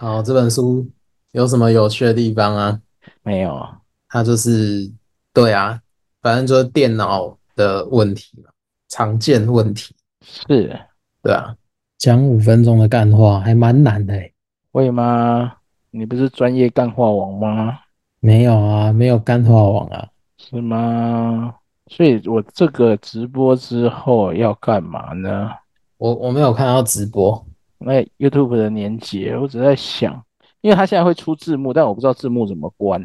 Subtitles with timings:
[0.00, 0.88] 好，这本书
[1.32, 2.80] 有什么有趣的地方啊？
[3.24, 3.66] 没有，
[4.08, 4.88] 它就是
[5.34, 5.80] 对啊，
[6.22, 8.50] 反正就是电脑的问题嘛，
[8.88, 9.92] 常见问题。
[10.22, 10.78] 是，
[11.20, 11.56] 对啊，
[11.98, 14.32] 讲五分钟的干话还蛮难的欸。
[14.70, 15.54] 会吗？
[15.90, 17.80] 你不是专业干话王吗？
[18.20, 20.08] 没有啊，没有干话王啊。
[20.36, 21.56] 是吗？
[21.88, 25.50] 所以我这个直播之后要干嘛呢？
[25.96, 27.44] 我我没有看到直播，
[27.78, 30.22] 那 YouTube 的连接，我只在想，
[30.60, 33.00] 因为他现在会出字幕，但我不知道字幕怎么关。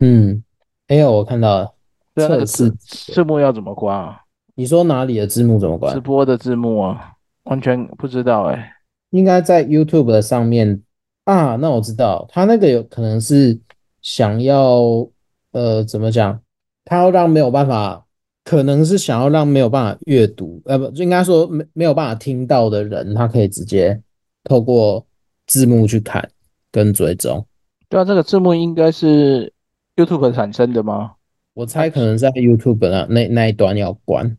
[0.00, 0.42] 嗯，
[0.88, 1.74] 哎呦，我看到了，
[2.14, 4.20] 对啊，那个字字幕要怎么关啊？
[4.54, 5.94] 你说哪里的字幕怎么关？
[5.94, 7.12] 直播的字幕啊，
[7.44, 8.72] 完全不知道哎、欸。
[9.10, 10.82] 应该在 YouTube 的上面
[11.24, 13.58] 啊，那我知道，他那个有可能是
[14.02, 15.08] 想要
[15.52, 16.40] 呃，怎么讲？
[16.84, 18.04] 他要让没有办法，
[18.44, 24.00] 可能是想要让没有办法阅读，呃，不，应该说没没有办法听到的人，他可以直接
[24.44, 25.06] 透过
[25.46, 26.30] 字幕去看
[26.70, 27.46] 跟追踪。
[27.88, 29.52] 对啊，这个字幕应该是
[29.96, 31.12] YouTube 产生的吗？
[31.54, 34.36] 我猜可能在 YouTube 那那那一端要关，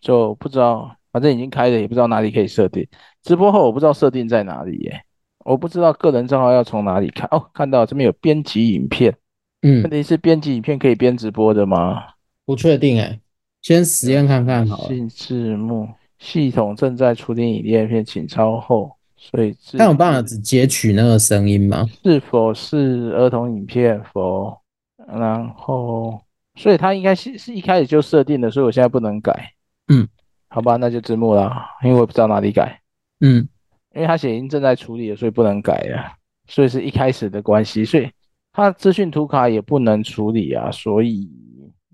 [0.00, 2.86] 就不知道，反正已经开了，也不知道哪里可以设定。
[3.22, 5.02] 直播后我不知道设定在哪里耶，
[5.44, 7.28] 我不知道个人账号要从哪里看。
[7.30, 9.16] 哦，看到这边有编辑影片。
[9.62, 12.02] 嗯，问题是编辑影片可以编直播的吗？
[12.44, 13.20] 不确定哎、欸，
[13.62, 14.88] 先实验看看好了。
[14.88, 18.96] 进字幕，系统正在处理影片，请稍后。
[19.22, 21.86] 所以，他有办法只截取那个声音吗？
[22.02, 24.02] 是否是儿童影片？
[24.12, 24.58] 否。
[25.06, 26.18] 然后，
[26.54, 29.52] 所以它应该是是一开始就设定的，所以我现在不能改。
[29.88, 30.08] 嗯，
[30.48, 32.80] 好吧，那就字幕啦，因为我不知道哪里改。
[33.20, 33.46] 嗯，
[33.94, 36.16] 因为它写已经正在处理了，所以不能改呀。
[36.48, 38.10] 所以是一开始的关系，所以。
[38.52, 41.30] 它资讯图卡也不能处理啊，所以，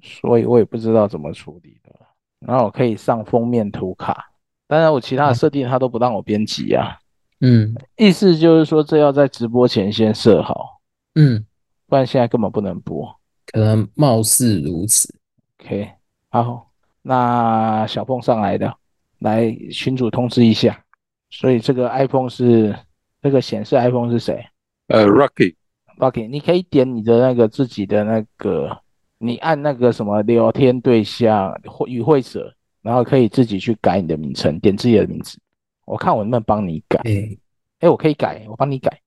[0.02, 1.94] 所以我也不知道怎么处理的。
[2.40, 4.24] 然后我可以上封面图卡，
[4.66, 6.96] 当然我其他的设定它都不让我编辑啊。
[7.40, 10.80] 嗯，意思就是说这要在直播前先设好，
[11.16, 11.44] 嗯，
[11.86, 13.14] 不然现在根本不能播。
[13.52, 15.14] 可能貌似如此。
[15.60, 15.88] OK，
[16.30, 16.70] 好，
[17.02, 18.74] 那小凤上来的，
[19.18, 20.82] 来群主通知一下。
[21.30, 22.74] 所以这个 iPhone 是
[23.20, 24.44] 这个显示 iPhone 是谁？
[24.88, 28.80] 呃，Rocky，Rocky，你可以点你的那个自己的那个，
[29.18, 35.38] 你按那个什么聊天对象或与会者，然后可以自己去改你的名称，点自己的名字。
[35.86, 36.98] 我看我能不能帮你改？
[37.04, 37.38] 哎、欸
[37.80, 39.00] 欸，我可以改，我帮你改，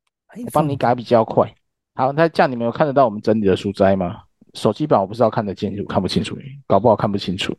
[0.45, 1.53] 我帮你改比较快。
[1.93, 4.23] 好，那这样你们有看得到我们整理的书摘吗？
[4.55, 6.35] 手机版我不知道看得清楚，看不清楚，
[6.65, 7.55] 搞不好看不清楚，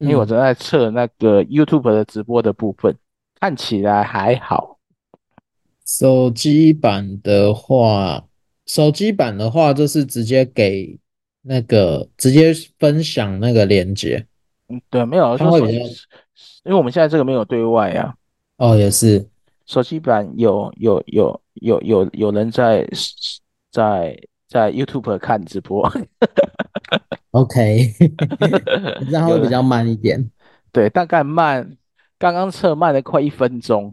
[0.00, 2.96] 因为我正在测那个 YouTube 的直播的部分，
[3.38, 4.78] 看起来还好。
[5.86, 8.24] 手机版的话。
[8.64, 10.96] 手机版的话，就是直接给
[11.42, 14.24] 那个直接分享那个链接。
[14.68, 18.14] 嗯，对，没有，它会，因为我们现在这个没有对外呀。
[18.62, 19.28] 哦，也是。
[19.66, 22.88] 手机版有有有有有有人在
[23.72, 25.90] 在在 YouTube 看直播。
[27.32, 27.92] OK，
[29.10, 30.30] 这样会比较慢一点。
[30.70, 31.76] 对，大概慢，
[32.20, 33.92] 刚刚测慢了快一分钟。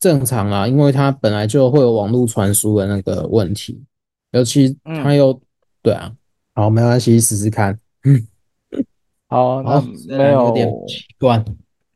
[0.00, 3.84] 正常啊，因为它本来就会有网络传输的那个问题。
[4.30, 5.40] 尤其它又、嗯、
[5.82, 6.10] 对啊，
[6.54, 7.78] 好，没关系，试试看。
[8.04, 8.26] 嗯，
[9.28, 9.82] 好，那
[10.16, 11.44] 没有，有点习惯。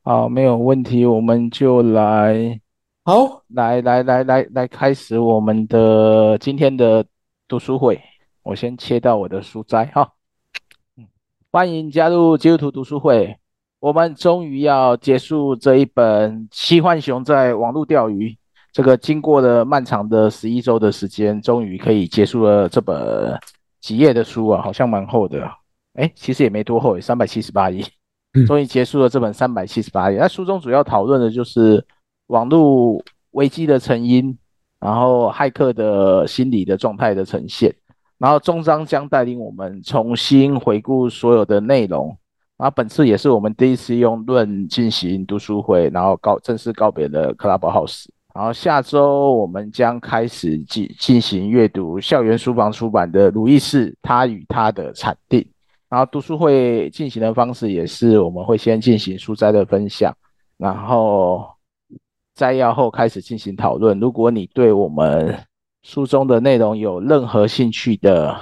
[0.05, 2.61] 好，没有问题，我们就来，
[3.05, 7.07] 好，来来来来来开始我们的今天的
[7.47, 8.03] 读书会。
[8.43, 10.11] 我先切到我的书斋哈。
[11.53, 13.37] 欢迎加入基督徒读书会。
[13.79, 18.31] 我们终于要结束这一本《奇幻熊在网络钓鱼》。
[18.73, 23.39] 这个经过了漫长的十一周的时间，终于可以结束了这本
[23.81, 25.49] 几页的书啊，好像蛮厚的。
[25.95, 27.85] 哎，其实也没多厚，三百七十八页，
[28.47, 30.19] 终于结束了这本三百七十八页。
[30.19, 31.85] 那书中主要讨论的就是
[32.29, 34.37] 网络危机的成因，
[34.81, 37.75] 然后骇客的心理的状态的呈现，
[38.19, 42.17] 然后终章将带领我们重新回顾所有的内容。
[42.57, 48.07] 然后本次也是我们第一次用论进行读书会，然后告正式告别了 Clubhouse。
[48.35, 55.41] 然后下周我们将开始进进行阅读校园书房出版的《鲁易士他与他的产定》。
[55.93, 60.11] 然后读书会进行的方式也是我们会先进行书斋的分享，
[60.57, 61.47] 然后
[62.35, 64.01] 摘要后开始进行讨论。
[64.01, 65.39] 如果你对我们
[65.83, 68.35] 书中的内容有任何兴趣的，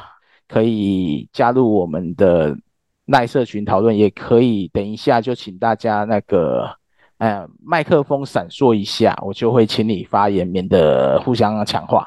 [0.47, 2.57] 可以加入我们的
[3.05, 6.71] 耐社群讨论，也可以等一下就请大家那个。
[7.19, 12.07] 哎，麦克风闪烁一下，我就会请你发言，免得互相强化。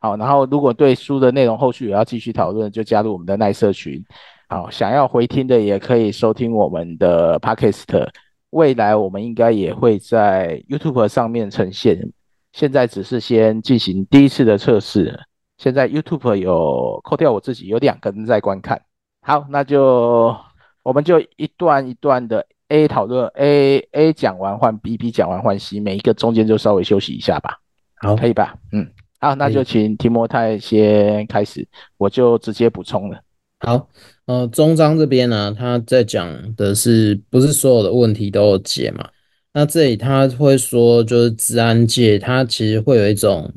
[0.00, 4.04] 好，然后如果对书的内容后续也要继续讨论，就加入我们的耐社群。
[4.52, 8.06] 好，想要回听的也可以收听我们的 Podcast。
[8.50, 12.12] 未来我们应该也会在 YouTube 上面呈现。
[12.52, 15.18] 现在只是先进行第一次的测试。
[15.56, 18.78] 现在 YouTube 有扣掉我自己，有两个人在观看。
[19.22, 20.36] 好，那就
[20.82, 27.58] 我们就一段一段的 A 讨论，A A 讲完换 B，B 讲完换 C，每一个中间就稍微休息一下吧。
[28.02, 28.54] 好，可以吧？
[28.72, 28.86] 嗯，
[29.18, 31.66] 好，那就请提摩太先开始，
[31.96, 33.18] 我就直接补充了。
[33.64, 33.88] 好，
[34.24, 39.08] 呃，中章这边呢、他在讲的是不是所有的问题都有解嘛？
[39.52, 43.48] 那这里他会说，就是治安界，他其实会有一种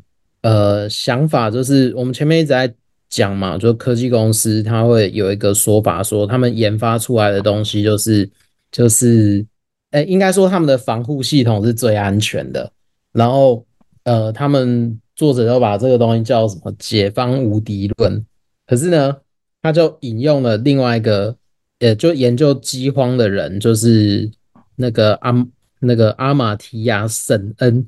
[0.42, 2.72] 呃想法，就是我们前面一直在
[3.08, 8.30] 讲嘛，就科技公司他会有一个说法，说他们研发出来的东西就是
[8.70, 9.44] 就是，
[9.90, 12.70] 哎、应该说他们的防护系统是最安全的。
[13.12, 13.66] 然后
[14.04, 18.24] 呃，他们作者都把这个东西叫什么“解方无敌论”，
[18.68, 19.16] 可是呢，
[19.66, 21.36] 他就引用了另外一个，
[21.80, 24.30] 呃，就研究饥荒的人，就是
[24.76, 25.46] 那个阿。
[25.78, 27.86] 那个阿马提亚·沈恩，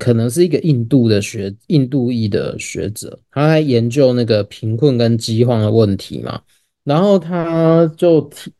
[0.00, 6.42] 可能是一个印度的学，印度裔的学者，他在研究那个贫困跟饥荒的问题嘛。
[6.82, 8.52] 然后他就提，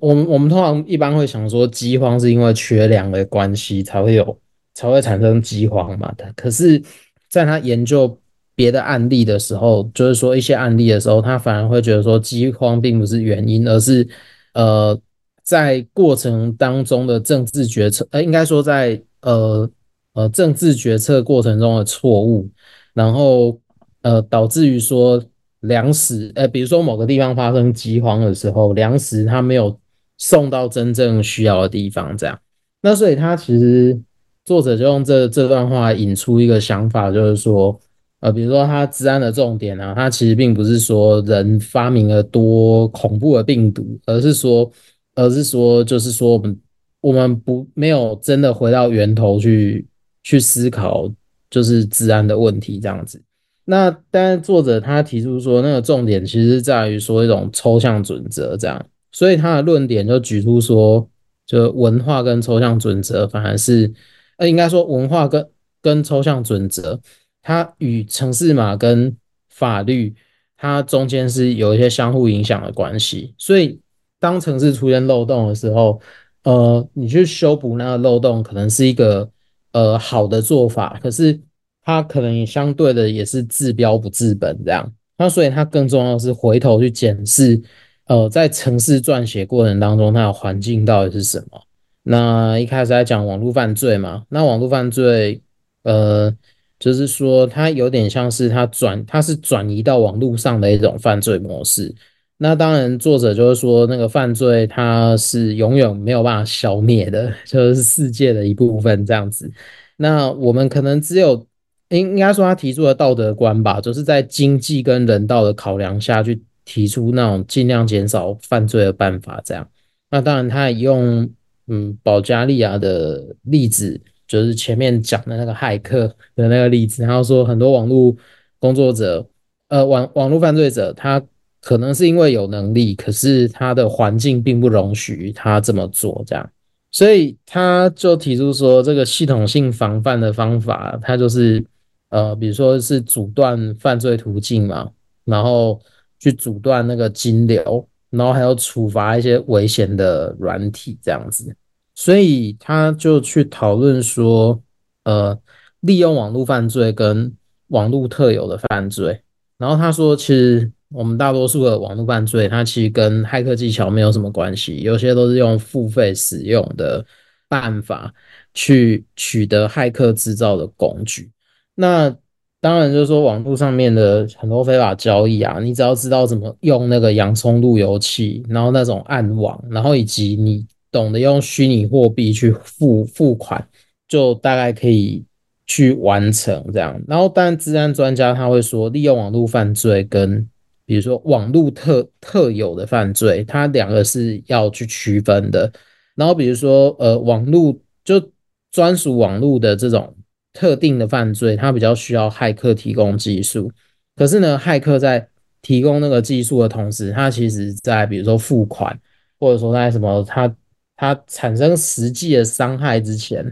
[0.00, 4.40] 我们我们通常一般会想说，饥荒是因为缺粮的关系才会有，
[4.72, 6.12] 才会产生饥荒嘛。
[6.34, 6.82] 可是，
[7.28, 8.18] 在他研究
[8.54, 14.08] 别的案例的时候，就是说一些案例的时候，他反而会觉得说，饥荒并不是原因，而是
[14.54, 14.98] 呃。
[15.44, 19.68] 在过程当中的政治决策，呃，应该说在呃
[20.12, 22.48] 呃政治决策过程中的错误，
[22.94, 23.58] 然后
[24.02, 25.20] 呃导致于说
[25.62, 29.76] 粮食，呃，比如说某个地方发生饥荒的时候，粮食它没有
[30.16, 32.38] 送到真正需要的地方，这样。
[32.80, 34.00] 那所以他其实
[34.44, 37.78] 作者就用这这段话引出一个想法，就是说，
[38.22, 44.72] 呃，比如说他治安的重点啊，他其实并不是说人发明了多恐怖的病毒，而是说。
[45.14, 46.58] 而是说，就是说，我们
[47.02, 49.86] 我们不没有真的回到源头去
[50.22, 51.06] 去思考，
[51.50, 53.22] 就是治安的问题这样子。
[53.66, 58.82] 那当然，作者他提出说，那个重点其实在于说一种抽象准则这样。
[59.12, 61.06] 所以他的论点就举出说，
[61.44, 63.92] 就文化跟抽象准则反而是，
[64.38, 65.46] 呃，应该说文化跟
[65.82, 66.98] 跟抽象准则，
[67.42, 69.14] 它与城市码跟
[69.50, 70.14] 法律，
[70.56, 73.80] 它中间是有一些相互影响的关系，所以。
[74.22, 76.00] 当城市出现漏洞的时候，
[76.44, 79.28] 呃，你去修补那个漏洞，可能是一个
[79.72, 81.40] 呃好的做法，可是
[81.82, 84.92] 它可能也相对的也是治标不治本这样。
[85.18, 87.60] 那所以它更重要的是回头去检视，
[88.04, 91.60] 呃，在城市撰写过程当中，它的环境到底是什么。
[92.04, 95.42] 那一开始在讲网络犯罪嘛，那网络犯罪，
[95.82, 96.32] 呃，
[96.82, 101.94] 就是说它有点像是它转，它是转移到网络上的一种犯罪模式。
[102.38, 109.48] 那当然，作者就是说，那个犯罪它是永远没有办法消灭的， 就是世界的一部分这样子。
[109.96, 111.46] 那我们可能只有
[111.90, 119.40] 应应该说，他提出的道德观吧，就是在经济跟人道的考量下去提出那种尽量减少犯罪的办法。
[119.44, 119.68] 这样，
[120.10, 121.30] 那当然他也用
[121.68, 124.00] 嗯保加利亚的例子，
[124.40, 128.14] 就是前面讲的那个骇客的那个例子，然后说很多网络
[128.58, 129.26] 工作者，
[129.68, 131.22] 呃网网络犯罪者他。
[131.64, 136.50] 可能是因为有能力，可是他的环境并不容许他这么做，这样，
[136.90, 141.64] 所以他就提出说，这个系统性防范的方法，他就是
[142.08, 144.90] 呃，比如说是阻断犯罪途径嘛，
[145.24, 145.80] 然后
[146.18, 151.54] 去阻断那个金流，然后还有处罚一些危险的软体这样子，
[152.02, 154.60] 所以他就去讨论说，
[155.04, 155.38] 呃，
[155.80, 157.32] 利用网络犯罪跟
[157.68, 159.20] 网络特有的犯罪，
[159.58, 160.72] 然后他说其实。
[160.94, 167.02] 我们大多数的网络犯罪，它其实跟骇客技巧没有什么关系，有些都是用付费使用的
[167.48, 168.12] 办法
[168.52, 171.30] 去取得骇客制造的工具。
[171.74, 172.14] 那
[172.60, 183.66] 当然就是说，网络上面的很多非法交易啊，你只要知道怎么用那个洋葱路由器，然后那种暗网，然后以及你懂得用虚拟货币去付付款，
[184.06, 185.24] 就大概可以
[185.66, 187.02] 去完成这样。
[187.08, 190.48] 然后，当然，资安专家他会说，利用网络犯罪跟
[190.84, 195.72] 比如说网络特特有的犯罪，它两个是要去区分的。
[196.14, 198.22] 然后比如说呃网络就
[198.70, 200.14] 专属网络的这种
[200.52, 203.72] 特定的犯罪，它比较需要骇客提供技术。
[204.14, 205.26] 可是呢，骇客在
[205.62, 208.98] 提供那个技术的同时，他其实在比如说付款，
[209.40, 210.54] 或者说在什么他
[211.02, 213.44] 他产生实际的伤害之前，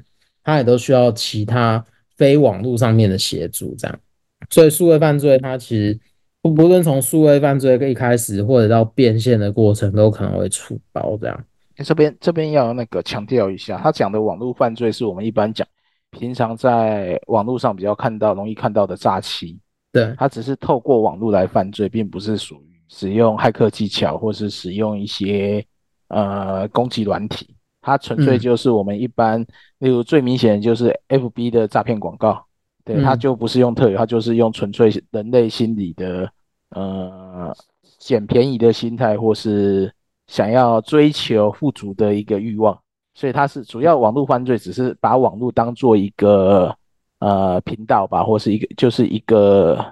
[0.44, 1.84] 它也都需要其他
[2.16, 3.74] 非网络上面的协助。
[3.76, 3.98] 这样，
[4.50, 5.98] 所以数位犯罪它其实。
[6.42, 11.44] 不不论从数位犯罪一开始，或者到变现的过程，都可能会出包这样。
[11.84, 15.68] 这边这边要那个强调一下，他讲的网络犯罪是我们一般讲
[16.10, 19.60] 平常在网络上比较看到、容易看到的诈欺。
[19.92, 25.62] 对，他只是透过网络来犯罪，并不是属于使用骇客技巧，或是使用一些
[26.10, 27.56] 呃攻击软体。
[27.82, 29.46] 它纯粹就是我们一般，嗯、
[29.78, 32.44] 例如最明显的就是 FB 的诈骗广告，
[32.84, 36.30] 对，它就不是用特有，它就是用纯粹人类心理的
[36.72, 37.56] 呃
[37.98, 39.90] 捡便宜的心态，或是
[40.26, 42.78] 想要追求富足的一个欲望。
[43.14, 46.74] 所以它是主要网络犯罪，只是把网络当做一个
[47.20, 49.82] 呃频道吧，或是一个就是一个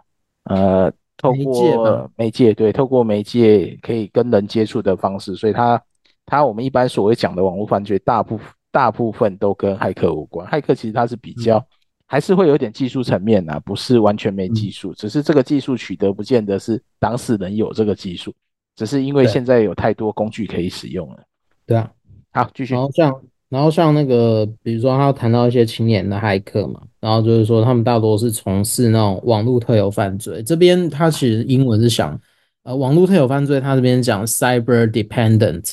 [0.44, 5.82] 呃透过媒介，对，透过媒介可以跟人接触的方式，所以它
[6.28, 8.38] 它我们一般所谓讲的网络犯罪，大部
[8.70, 10.46] 大部分都跟骇客无关。
[10.46, 11.60] 骇客其实它是比较
[12.06, 18.32] 还是会有点技术层面呐，不是完全没技术，只是这个技术取得不见得是当事人有这个技术，
[18.76, 21.18] 只是因为现在有太多工具可以使用了。
[21.66, 21.90] 对啊。
[22.30, 22.74] 好，继续。
[22.74, 30.42] 然后像，然后像那个，比如说他谈到一些青年的骇客嘛，然后就是说他们大多是从事那种网络特有犯罪。
[30.42, 32.20] 这边他其实英文是想，
[32.64, 35.72] 呃，网络特有犯罪，他这边讲 cyber dependent，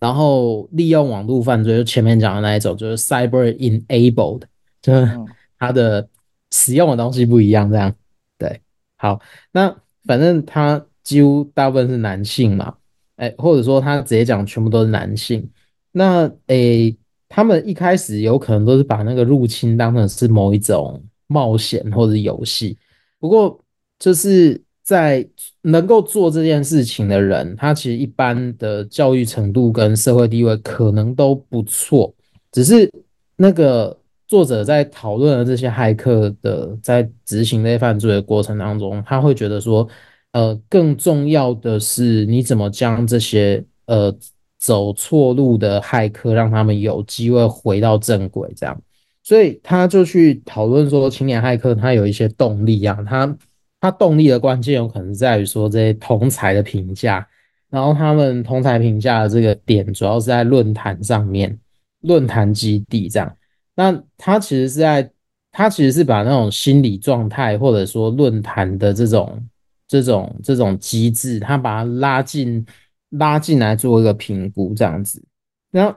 [0.00, 4.42] 然后利用网络犯罪，就前面讲的那一种，就是 cyber enabled，
[4.82, 5.18] 就是
[5.58, 6.08] 他的
[6.50, 7.94] 使用的东西不一样，这样。
[8.36, 8.60] 对，
[8.96, 9.20] 好，
[9.52, 9.74] 那
[10.04, 12.74] 反正他几乎大部分是男性嘛，
[13.16, 15.48] 哎，或者说他直接讲全部都是男性。
[15.92, 16.96] 那诶、
[17.28, 22.76] 他们一开始有可能都是把那个入侵当成是某一种冒险或者游戏。
[23.20, 23.58] 不过，
[23.98, 25.26] 就是在
[25.62, 32.14] 能够做这件事情的人，他其实一般的教育程度跟社会地位可能都不错。
[32.52, 32.88] 只是
[33.34, 33.98] 那个
[34.28, 39.88] 作者在讨论了这些骇客的在执行这些犯罪的过程当中，他会觉得说，
[40.32, 44.16] 呃，更重要的是你怎么将这些呃。
[44.56, 48.80] 走错路的骇客，让他们有机会回到正轨，这样，
[49.22, 53.36] 所以他就去讨论说，青年骇客他有一些动力啊，他
[53.84, 57.28] 他动力的关键有可能在于说这些同才的评价，
[57.68, 61.58] 然后他们同才评价的这个点主要是在论坛上面，
[62.00, 63.36] 论坛基地这样，
[63.74, 65.10] 那他其实是在
[65.52, 69.38] 他其实是把那种心理状态或者说论坛的这种
[69.86, 72.66] 这种这种机制，他把它拉进。
[73.10, 75.22] 拉进来做一个评估，这样子。
[75.70, 75.96] 那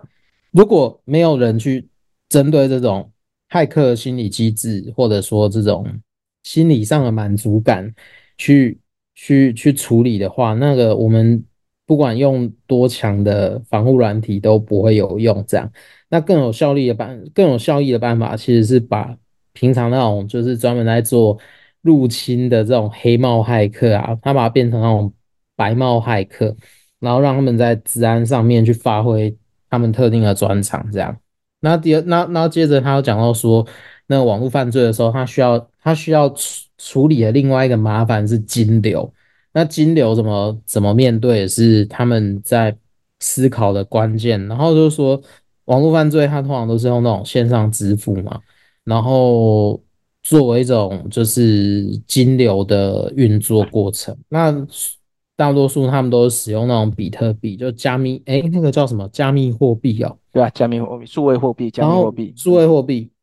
[0.51, 1.89] 如果没有人去
[2.29, 3.11] 针对这种
[3.49, 5.83] 骇客心理机制，或者说这种
[6.47, 7.93] 心理上的满足感
[8.37, 8.79] 去
[9.13, 11.43] 去去处理的话，那个我们
[11.85, 15.43] 不管用多强的防护软体都不会有用。
[15.45, 15.69] 这样，
[16.09, 19.17] 那更有效率的办更有效益的办法，其实是把
[19.51, 21.37] 平常那种就是专门在做
[21.81, 25.13] 入侵的这种黑帽骇客啊，他把它变成那种
[25.55, 26.55] 白帽骇客。
[26.99, 29.37] 然后让他们在治安上面去发挥
[29.69, 31.15] 他们特定的专长，这样。
[31.59, 33.63] 那第二，那那接着他又讲到说，
[34.07, 39.11] 那个网络犯罪的时候，他需要他需要处处理的另外一个麻烦是金流。
[39.53, 42.75] 那金流怎么怎么面对，也是他们在
[43.19, 44.45] 思考的关键。
[44.47, 45.19] 然后就是说，
[45.65, 48.39] 网络犯罪它通常都是用那种线上支付嘛，
[48.83, 49.81] 然后
[50.21, 54.15] 作为一种就是金流的运作过程。
[54.29, 54.53] 那
[55.35, 59.07] 大多数他们都是使用那种比特币，就加密，哎，那个叫什么？
[59.11, 63.16] 加密货币哦，对啊，加密货币、数位货币、加密货币、数位货币，嗯，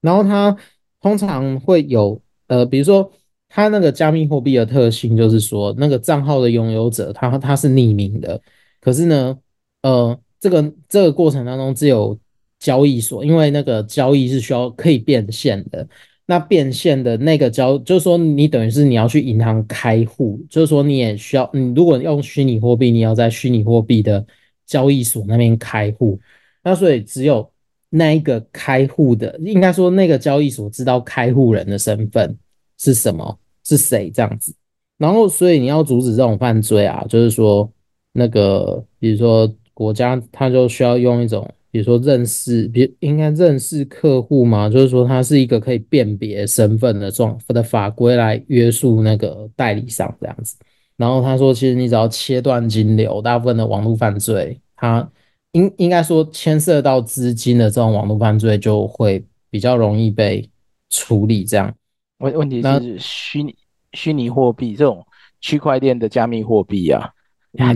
[0.00, 0.56] 然后它
[1.00, 3.10] 通常会有，呃，比如说
[3.48, 8.40] 它那个加密货币的特性就是说，那个账号的拥有者他他是匿名的，
[8.80, 9.38] 可是呢，
[9.82, 12.18] 呃，这个这个过程当中只有
[12.58, 15.86] 交易所，因为那个交易是需要可以变现的。
[16.26, 24.24] 那变现的那个交，就是说你等于是你要去银行开户，就是说你也需要，你如果用虚拟货币，你要在虚拟货币的
[24.64, 26.20] 交易所那边开户。
[26.62, 27.50] 那所以只有
[27.90, 32.34] 那一个开户的，应该说那个交易所知道开户人的身份
[32.78, 34.54] 是什么，是谁这样子。
[34.96, 37.70] 然后所以你要阻止这种犯罪啊，就是说
[38.12, 41.46] 那个比如说国家，他就需要用一种。
[41.72, 50.56] 比如说认识，比应该认识客户嘛，就是说它是一个可以辨别身份的状的法规来约束那个代理商这样子。
[50.96, 55.08] 然后他说，其实你只要切断金流，大部分的网络犯罪，它
[55.52, 60.48] 应应该说牵涉到资金的这种网络犯罪就会比较容易被
[60.88, 61.44] 处理。
[61.44, 61.74] 这样
[62.18, 63.54] 问问题是虚拟
[63.92, 65.04] 虚拟货币这种
[65.40, 67.10] 区块链的加密货币啊。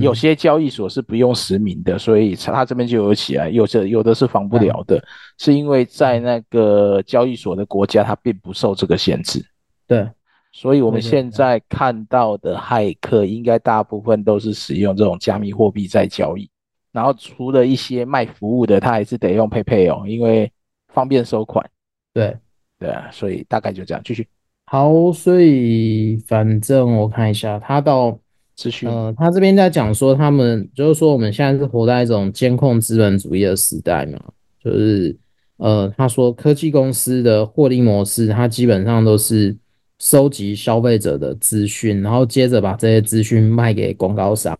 [0.00, 3.50] 有些交易所是不用实名的，所以他这边就有起来。
[3.50, 5.02] 有的有的是防不了的，
[5.36, 9.44] 是因为在那个交易所的国家，它并不受这个限制。
[9.88, 10.08] 对，
[10.52, 16.48] 所以我们现在看到的骇客，应该大部分都是使用这种加密货币在交易。
[16.94, 20.50] 然后除了一些卖服务的，他还是得用 PayPay 哦，因为
[20.92, 21.68] 方便收款。
[22.12, 22.36] 对
[22.78, 24.24] 对啊，所以大概就这样，继续。
[24.66, 28.16] 好，所以反正我看一下，他到
[28.56, 34.18] 持续，呃，他这边在讲说，他们就是说我们现在是活在一种监控资本主义的时代嘛，
[34.62, 35.16] 就是
[35.56, 39.56] 呃，他说科技公司的获利模式，它基本上都是
[39.98, 44.56] 收集消费者的资讯，然后接着把这些资讯卖给广告商。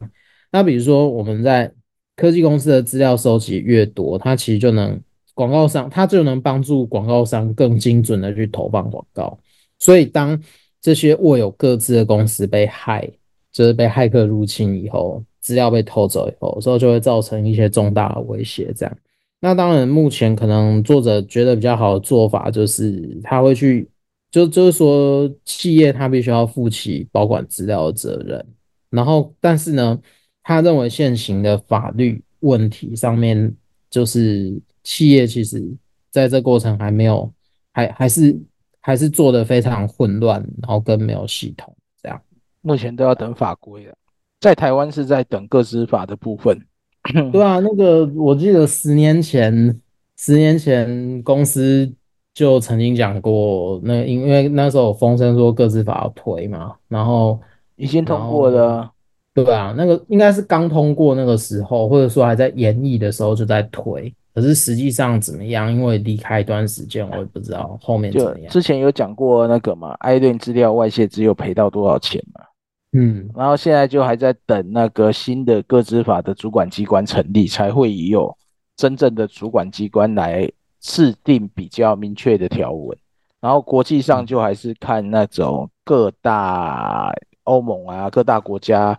[0.53, 1.73] 那比如说我们在
[2.17, 5.01] 科技公司的资料收集越多，它其实就能
[5.35, 9.39] 广告商，它就能帮助广告商更精准的去投放广告。
[9.79, 10.41] 所以，当
[10.81, 13.11] 这些握有各自的公司被害，
[13.53, 18.73] 就是被骇客入侵以后，资料被偷走以后，之后就会造成一些重大的威胁。
[18.77, 18.97] 这样，
[19.41, 23.89] 那当然，目前可能作者觉得比较好的做法就是，他会去，
[24.31, 28.47] 就就是说，企业他必须要负起保管资料的责任。
[28.91, 30.01] 然后，但是呢，
[30.45, 33.53] 他认为现行的法律问题上面，
[33.91, 35.61] 就是企业其实
[36.13, 37.29] 在这过程还没有，
[37.73, 38.39] 还还是。
[38.87, 42.21] 还是做的非常混乱，然后跟没有系统这样。
[42.61, 43.95] 目前都要等法规了，
[44.43, 46.55] 在台湾是在等个资法的部分。
[47.33, 49.81] 对啊， 那个我记得十年前，
[50.19, 51.91] 十年前公司
[52.35, 57.41] 就曾经讲过，那因为那时候有风声说个资法要推嘛，然后
[57.77, 58.93] 已经通过了。
[59.35, 64.15] 对啊，那个应该是刚通过那个时候，或者说还在研议的时候就在推。
[64.33, 65.73] 可是实际上怎么样？
[65.73, 68.53] 因为离开一段时间，我也不知道后面怎么样。
[68.53, 72.41] 之前有讲过那个嘛，艾顿资料外泄只有赔到多少钱嘛？
[72.97, 78.37] 嗯，然后现在就还在等那个新的个资法的主管机关成立，才会有
[78.77, 80.49] 真正的主管机关来
[80.81, 82.97] 制定比较明确的条文。
[83.41, 87.13] 然后国际上就还是看那种各大
[87.45, 88.97] 欧盟啊，各大国家。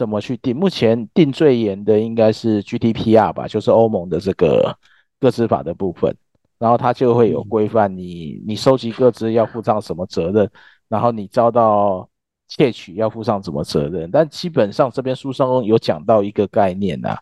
[0.00, 0.56] 怎么去定？
[0.56, 4.74] 目前定最严的应该是 GDPR 吧，就是欧盟的这个
[5.18, 6.16] 个资法的部分，
[6.58, 10.50] 然后它就会有规范你，你收集个资要负上什么责任，
[10.88, 12.08] 然后你遭到
[12.48, 14.10] 窃取要负上什么责任。
[14.10, 17.20] 但基本上这边书上有讲到一个概念啊，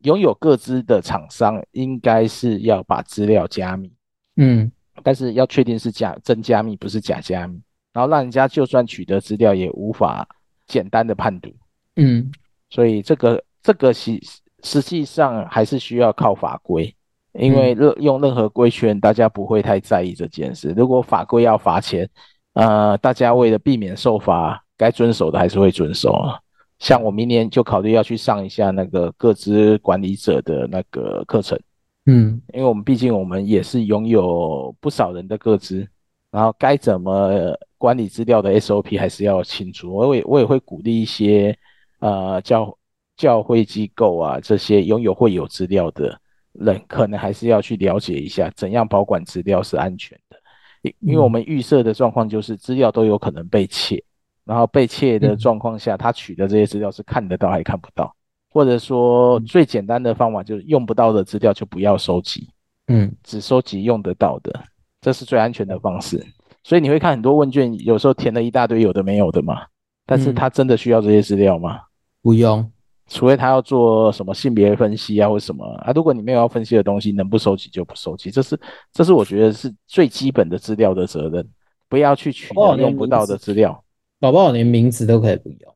[0.00, 3.92] 拥有个资的厂商应该是要把资料加密，
[4.36, 7.60] 嗯，但是要确定是假真加密，不是假加密，
[7.92, 10.26] 然后让人家就算取得资料也无法
[10.66, 11.52] 简单的判读。
[11.96, 12.30] 嗯，
[12.70, 14.20] 所以这个这个实
[14.62, 16.94] 实际上还是需要靠法规，
[17.32, 20.74] 因为任用任何规劝，大家不会太在意这件事。
[20.76, 22.08] 如果法规要罚钱，
[22.52, 26.38] 呃，大家为了避免受罚，该遵守的还是会遵守啊。
[26.78, 31.58] 像我明年就考虑要去上一下那个各资管理者的那个课程，
[32.04, 35.88] 嗯，因为我们毕竟我们也是拥有不少人的个资，
[36.30, 39.94] 然后该怎么管理资料的 SOP 还是要清楚。
[39.94, 41.56] 我也我也会鼓励一些。
[41.98, 42.76] 呃，教
[43.16, 46.20] 教会机构啊，这些拥有会有资料的
[46.52, 50.36] 人，可能还是要去了解一下，怎样保管资料是安全的。
[50.82, 54.02] 因因为我们预设的状况就是资料都有可能被窃，
[54.44, 58.14] 然后被窃的状况下，他取的这些资料是看得到还看不到，
[58.50, 62.48] 或者说最简单的方法就是用不到的资料就不要收集，
[62.88, 64.62] 嗯，只收集用得到的，
[65.00, 66.24] 这是最安全的方式。
[66.62, 69.62] 所以你会看很多问卷，有时候填了一大堆有的没有的嘛。
[70.08, 71.80] 但是他真的需要这些资料吗？
[72.26, 72.68] 不用，
[73.06, 75.92] 除非他要做什么性别分析啊，或什么啊。
[75.94, 78.32] 如果你没有要分析的东西，能不收集就不收集。
[78.32, 78.58] 这是，
[78.92, 81.48] 这是我觉得是最基本的资料的责任，
[81.88, 83.80] 不要去取得用不到的资料。
[84.18, 85.74] 宝宝连名字都可以不用。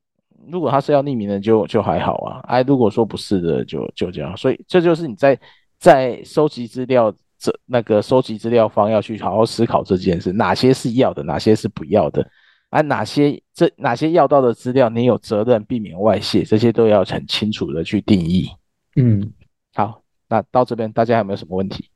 [0.50, 2.40] 如果他是要匿名的就，就就还好啊。
[2.48, 4.36] 哎，如果说不是的就，就就这样。
[4.36, 5.38] 所以这就是你在
[5.78, 12.28] 在收集资料这那个收集资料方要去好好思考这件事，哪些是要的，哪些是不要的。
[12.70, 18.48] 啊，哪些这哪些要到的资料，你有责任避免外泄，这些都要很清楚的去定义。
[18.94, 19.32] 嗯，
[19.74, 21.90] 好，那到这边大家有没有什么问题？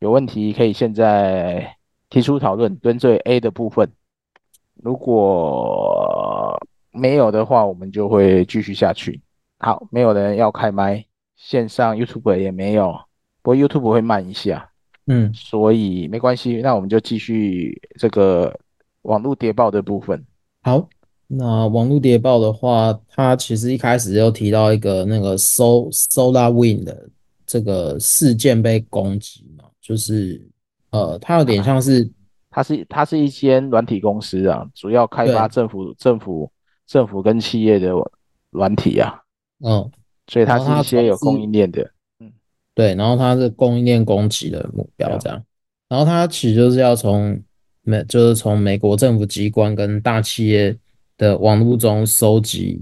[0.00, 1.76] 有问题可以现在
[2.08, 3.86] 提出讨论，针对 A 的部分。
[4.82, 6.58] 如果
[6.90, 9.20] 没有的话，我们就会继续下去。
[9.58, 11.04] 好，没有人要开麦，
[11.36, 12.98] 线上 YouTube 也没有，
[13.42, 14.70] 不过 YouTube 会慢一下。
[15.06, 18.58] 嗯，所以没关系，那我们就继续这个。
[19.04, 20.24] 网络谍报的部分，
[20.62, 20.88] 好，
[21.26, 27.08] 那网络谍报的话，它其实一开始就提到一个那个 So SolarWinds 的
[27.46, 30.42] 这个事件被攻击嘛，就是
[30.90, 32.10] 呃，它有点像是，
[32.50, 36.50] 它是它是一间软体公司啊，主要开发政府政府
[36.86, 37.92] 政府跟企业的
[38.50, 39.20] 软体啊，
[39.62, 39.90] 嗯，
[40.28, 41.90] 所以它是一些有供应链的，
[42.20, 42.32] 嗯，
[42.74, 45.44] 对，然后它是供应链攻击的目标这样，
[45.90, 47.38] 然后它其实就是要从。
[47.84, 50.76] 美就是从美国政府机关跟大企业
[51.16, 52.80] 的网络中收集，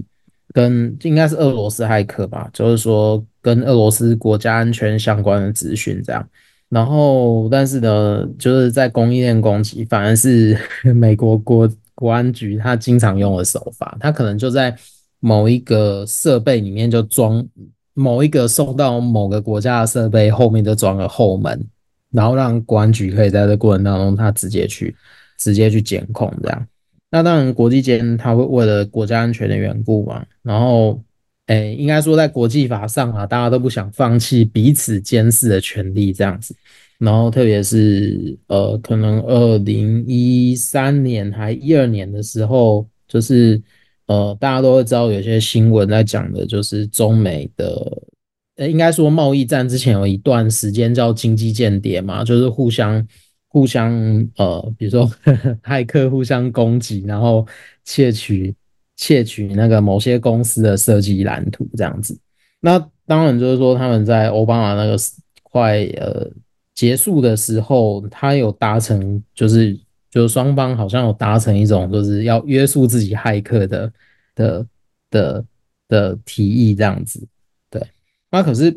[0.53, 6.27] 跟应该是俄罗斯骇客吧，就是说跟俄罗斯国家安全相关的资讯这样。
[6.69, 10.57] 然后，但是呢，就是在供应链攻击，反而是
[10.95, 14.75] 美国国国安局他经常用的手法，他可能就在
[15.19, 17.45] 某一个设备里面就装
[17.93, 21.63] 某一个送到某个国家的设备后面就装了后门，
[22.13, 24.95] 然后让公安局可以在这过程当中他直接去
[25.37, 26.67] 直接去监控这样。
[27.11, 31.03] 那当然，国际间他会为了国家安全的缘故嘛，然后。
[31.47, 36.55] 诶、应该说在国际法上啊，大家都不想放弃彼此监视的权利这样子。
[36.97, 43.61] 然后特别是呃，可能二零一三年还一二年的时候，就是
[44.05, 48.01] 呃，大家都会知道有些新闻在讲的，就是中美的，
[48.55, 53.07] 呃、应该说贸易战之前有一段时间叫经济间谍嘛，就是互相
[53.47, 53.91] 互相
[54.37, 55.09] 呃，比如说
[55.63, 57.45] 骇客互相攻击，然后
[57.83, 58.55] 窃取。
[58.95, 62.17] 窃取那个某些公司的设计蓝图这样子，
[62.61, 64.95] 那当然就是说他们在奥巴马那个
[65.41, 66.29] 快呃
[66.75, 69.77] 结束的时候，他有达成就是
[70.11, 73.91] 就是双方好像有达成一种就是要约束自己骇客的
[74.35, 74.67] 的
[75.09, 75.45] 的
[75.87, 77.19] 的提议这样子，
[78.33, 78.75] 那可是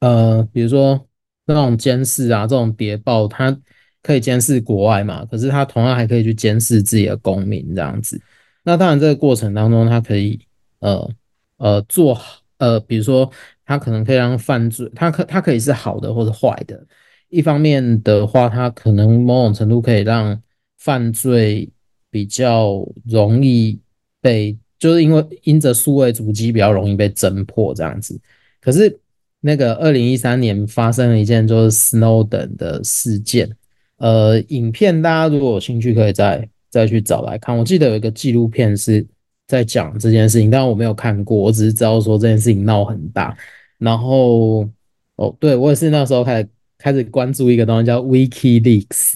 [0.00, 1.08] 呃比如说
[1.46, 3.58] 那种监视啊这种谍报，它
[4.02, 8.20] 可以监视国外嘛，可是它同样还可以去监视自己的公民这样子。
[8.64, 10.38] 那当然，这个过程当中，它可以
[10.80, 11.10] 呃
[11.56, 13.30] 呃做好呃，比如说，
[13.64, 16.86] 它可能可以让犯罪，它可它可以是好的或者坏的。
[17.30, 20.38] 一方面的话，它可能某种程度可以让
[20.76, 21.70] 犯罪
[22.10, 23.80] 比较容易
[24.20, 28.20] 被，就是因为因着数位足迹比较容易被侦破这样子。
[28.60, 28.98] 可是
[29.40, 33.50] 那个二零一三年发生了一件就是 Snowden 的事件，
[33.96, 36.48] 呃，影片大家如果有兴趣可以在。
[36.70, 39.04] 再去找来看，我记得有一个纪录片是
[39.46, 43.34] 在讲这件事情，但我没有看过，我只是知道说这件事情闹很大。
[43.78, 44.68] 然后，
[45.16, 49.14] 哦，对，我也是那时候开始开始关注一个东西叫 WikiLeaks，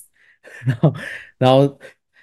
[0.64, 0.94] 然后，
[1.36, 1.78] 然后，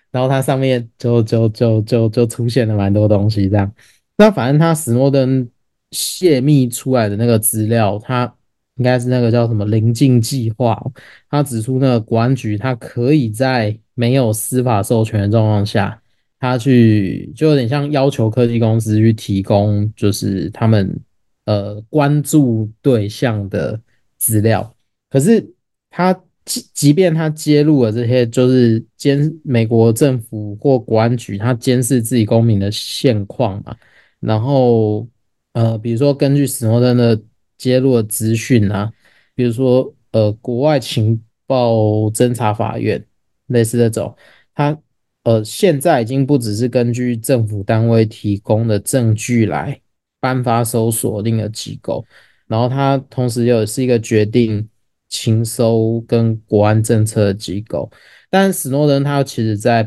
[0.10, 3.72] 然后它上面就就就就就出现了蛮多东西这样。
[4.18, 5.48] 那反正他史诺登
[5.92, 8.32] 泄密出来的那个资料，他
[8.76, 10.82] 应该是那个叫什么临近计划，
[11.30, 16.02] 他指出那个国安局他可以在没有司法授权的状况下，
[16.40, 20.98] 他去就有点像要求科技公司去提供，就是他们
[21.46, 23.80] 呃关注对象的
[24.18, 24.74] 资料。
[25.10, 25.46] 可是
[25.90, 26.14] 他
[26.46, 33.76] 即即便他揭露了这些，就是监美国政府或国安局他监视自己公民的现况嘛。
[34.20, 35.08] 然后
[35.54, 37.22] 呃，比如说根据史诺登的
[37.58, 38.92] 揭露的资讯啊，
[39.36, 41.74] 比如说呃，国外情报
[42.10, 43.06] 侦查法院。
[43.50, 44.16] 类似这种，
[44.54, 44.80] 他
[45.24, 49.82] 呃现在已经不只是根据政府单位提供的证据来
[50.20, 52.06] 颁发搜索令的机构，
[52.46, 54.70] 然后他同时又是一个决定
[55.08, 57.92] 情搜跟国安政策的机构。
[58.30, 59.82] 但史诺登他其实在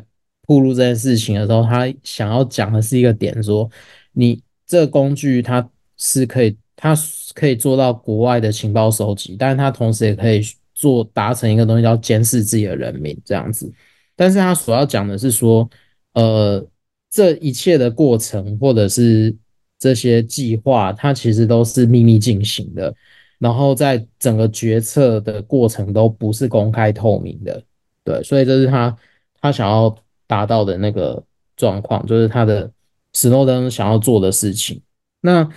[0.49, 3.71] 披露这件事情的时候，他想要讲的是一个点，说
[4.11, 4.43] 你
[4.73, 6.97] 这个工具它是可以，它
[7.35, 10.43] 可以做到国外的情报收集，但是它同时也可以。
[10.75, 13.71] 做达成一个东西叫监视自己的人民这样子，
[14.17, 15.69] 但是他所要讲的是说，
[16.15, 16.67] 呃，
[17.09, 19.33] 这一切的过程或者是
[19.79, 22.93] 这些计划，它其实都是秘密进行的，
[23.39, 27.63] 然后在整个决策的过程都不是公开透明的，
[28.03, 28.97] 对，所以这是他
[29.41, 29.95] 他想要
[30.27, 31.23] 达到的那个
[31.55, 32.69] 状况，就是他的
[33.13, 34.81] 史诺登想要做的事情。
[35.21, 35.49] 那，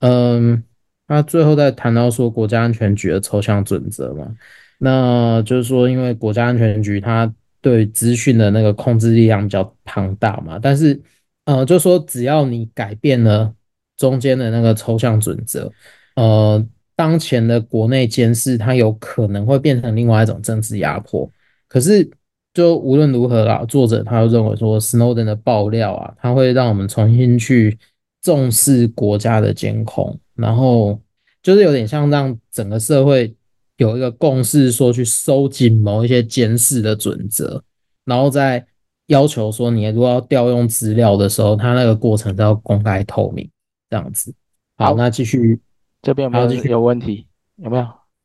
[0.00, 0.62] 嗯，
[1.06, 4.34] 他最后再谈到说国家安全局的抽象准则嘛。
[4.78, 11.00] 那就是说，因为国家安全局它对资讯的那个控制力量比较庞大嘛，但是
[11.46, 13.54] 呃，就说只要你改变了
[13.96, 15.72] 中间的那个抽象准则，
[16.16, 16.62] 呃，
[16.96, 21.30] 当前的国内监视它有可能会变成另外一种政治压迫。
[21.68, 22.10] 可是
[22.54, 27.78] 就无论如何啦，作者他又认为说，Snowden 的爆料啊，它会让我们重新去
[28.22, 30.98] 重视国家的监控，然后
[31.42, 33.36] 就是有点像让整个社会。
[33.76, 37.60] 有一个共识，说去收紧某一些监视的准则，
[38.04, 38.64] 然后再
[39.08, 43.50] 要求说，你如果要调用资料的时候，它那个过程都要公开透明，
[43.90, 44.32] 这样子。
[44.76, 45.60] 好，好，那继续
[46.02, 47.26] 这边有没有有问题？
[47.56, 47.84] 有没有？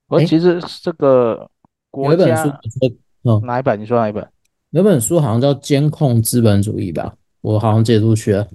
[0.09, 1.49] 我其实这个
[1.89, 2.97] 国家、欸、有一本书，
[3.29, 3.79] 嗯，哪一本？
[3.79, 4.27] 你说哪一本？
[4.71, 7.13] 有本书好像叫《监控资本主义》吧？
[7.41, 8.47] 我好像借出去了。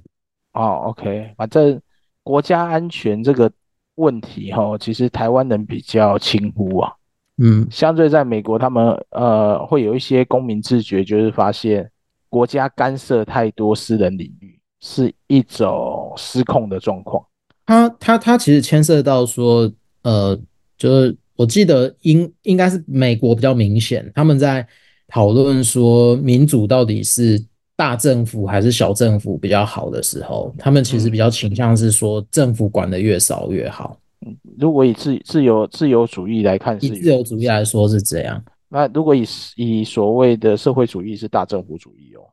[0.53, 1.81] 哦，OK，反正
[2.23, 3.51] 国家安全这个。
[3.97, 6.91] 问题哈，其实台湾人比较轻忽啊，
[7.37, 11.89] 嗯，相对在美国，他们呃会有一些公民自觉，就是发现
[12.27, 17.25] 国家干涉太多私人领域是一种失控的状况。
[17.65, 20.37] 他他他其实牵涉到说，呃，
[20.77, 24.65] 就是我记得应应该是美国比较明显，他们在
[25.07, 27.43] 讨论说民主到底是
[27.75, 33.99] 大政府还是小政府比较好的时候，他们其实比较倾向是说政府管得越少越好。
[34.25, 38.43] 嗯，如果以自自由自由主义来看，以自由主义来说是这样。
[38.69, 42.23] 那如果以以所谓的社会主义是大政府主义哦，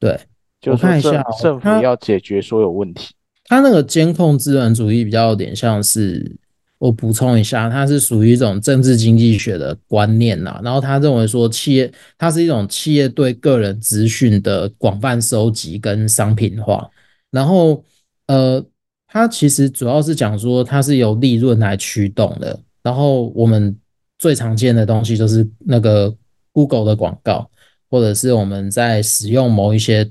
[0.00, 0.18] 对，
[0.60, 3.14] 就看一下政府要解决所有问题。
[3.46, 6.34] 他那个监控资本主义比较有点像是，
[6.82, 10.60] 我补充一下，它是属于一种政治经济学的观念呐。
[10.64, 16.90] 然后他认为说，企业它是一种企业对个人资讯的广泛收集跟商品化。
[17.30, 17.84] 然后，
[18.26, 18.60] 呃，
[19.06, 22.58] 它其实主要是讲说，它是由利润来驱动的。
[22.82, 23.78] 然后我们
[24.18, 26.12] 最常见的东西就是那个
[26.50, 27.48] Google 的广告，
[27.88, 30.10] 或者是我们在使用某一些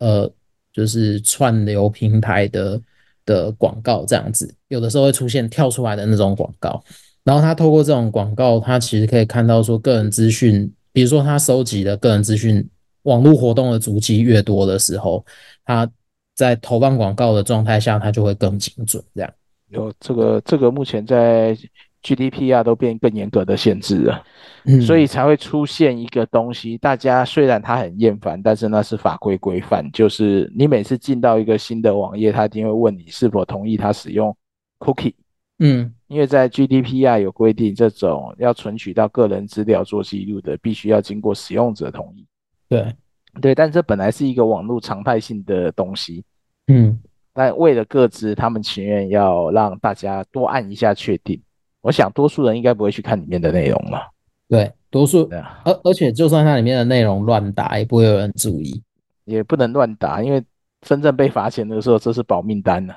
[0.00, 0.30] 呃。
[0.72, 2.80] 就是串流平台的
[3.24, 6.82] 的广告这样子，有的时候会出现跳出来的那种广告，
[7.24, 12.68] 然后他透过这种广告，他其实可以看到说个人资讯，比如说他收集的个人资讯，
[13.02, 15.24] 网络活动的足迹越多的时候，
[15.64, 15.90] 他
[16.34, 19.02] 在投放广告的状态下，他就会更精准。
[19.14, 19.32] 这样
[19.68, 21.56] 有这个这个目前在。
[22.02, 24.24] GDPR 都变更严格的限制了，
[24.64, 26.78] 嗯，所以才会出现一个东西。
[26.78, 34.34] 大家虽然它很厌烦，但是那是法规规范，就是你每次进到一个新的网页，它一定会问你是否同意它使用
[34.78, 35.14] Cookie。
[35.58, 42.26] 嗯，因为在 GDPR 有规定，这种要存取到个人资料做记录的，必须要经过使用者同意。
[42.66, 42.94] 对，
[43.42, 46.24] 对，但这本来是一个网络常态性的东西。
[46.68, 46.98] 嗯，
[47.34, 51.38] 但为了各自，他们情愿要让大家多按一下确定。
[51.82, 54.10] 我想多数人应该不会去看里面的内容了。
[54.48, 55.28] 对，多数，
[55.64, 58.82] 而而且就算它里面的内容乱打，也不会有人注意，
[59.24, 60.42] 也不能乱打，因为
[60.80, 62.92] 真正被罚钱的时候，这是保命单呢。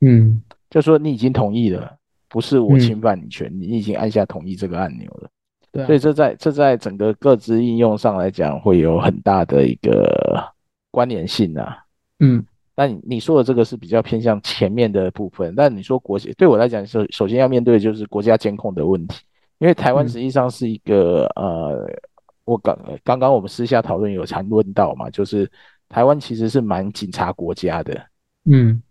[0.00, 1.94] 嗯，就说你已经同意了，
[2.28, 5.28] 不是我侵犯你权，你已经按下同意这个按钮了。
[5.70, 10.42] 对，所以这在这在整个各自应用上来讲，会有很大的一个
[10.90, 11.78] 关联性啊。
[12.20, 12.44] 嗯。
[12.76, 19.20] 那你你说的这个是比较偏向前面的部分，但你说国际对我来讲，首首先要面对的就是国家监控的问题，
[19.58, 21.90] 因为台湾实际上是一个、嗯、呃，
[22.44, 25.48] 我刚刚刚我们私下讨论有谈论到嘛，就是
[25.88, 28.06] 台湾其实是蛮警察国家的，
[28.50, 28.82] 嗯，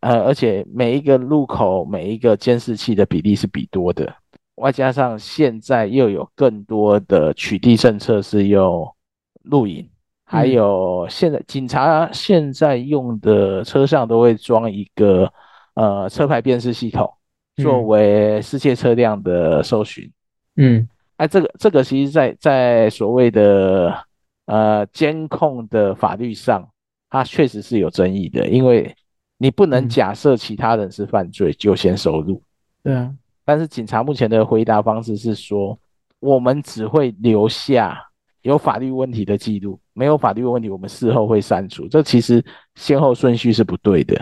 [0.00, 4.12] 呃，而且每一个路口每一个监视器的比例是比多的，
[4.56, 8.92] 外加上现在又有更多的取缔政策是用
[9.44, 9.88] 录影。
[10.32, 15.30] 还有现在警察现在用的车上都会装一个
[15.74, 17.12] 呃车牌辨识系统，
[17.56, 20.10] 作为失窃车辆的搜寻。
[20.56, 23.94] 嗯，哎，这个这个其实在在所谓的
[24.46, 26.66] 呃监控的法律上，
[27.10, 28.96] 它确实是有争议的，因为
[29.36, 32.42] 你不能假设其他人是犯罪就先收录。
[32.82, 33.14] 对啊，
[33.44, 35.78] 但是警察目前的回答方式是说，
[36.20, 38.08] 我们只会留下。
[38.42, 41.86] 有法律问题的记录，没有法律问题，我们事后会删除。
[41.88, 44.20] 这其实先后顺序是不对的，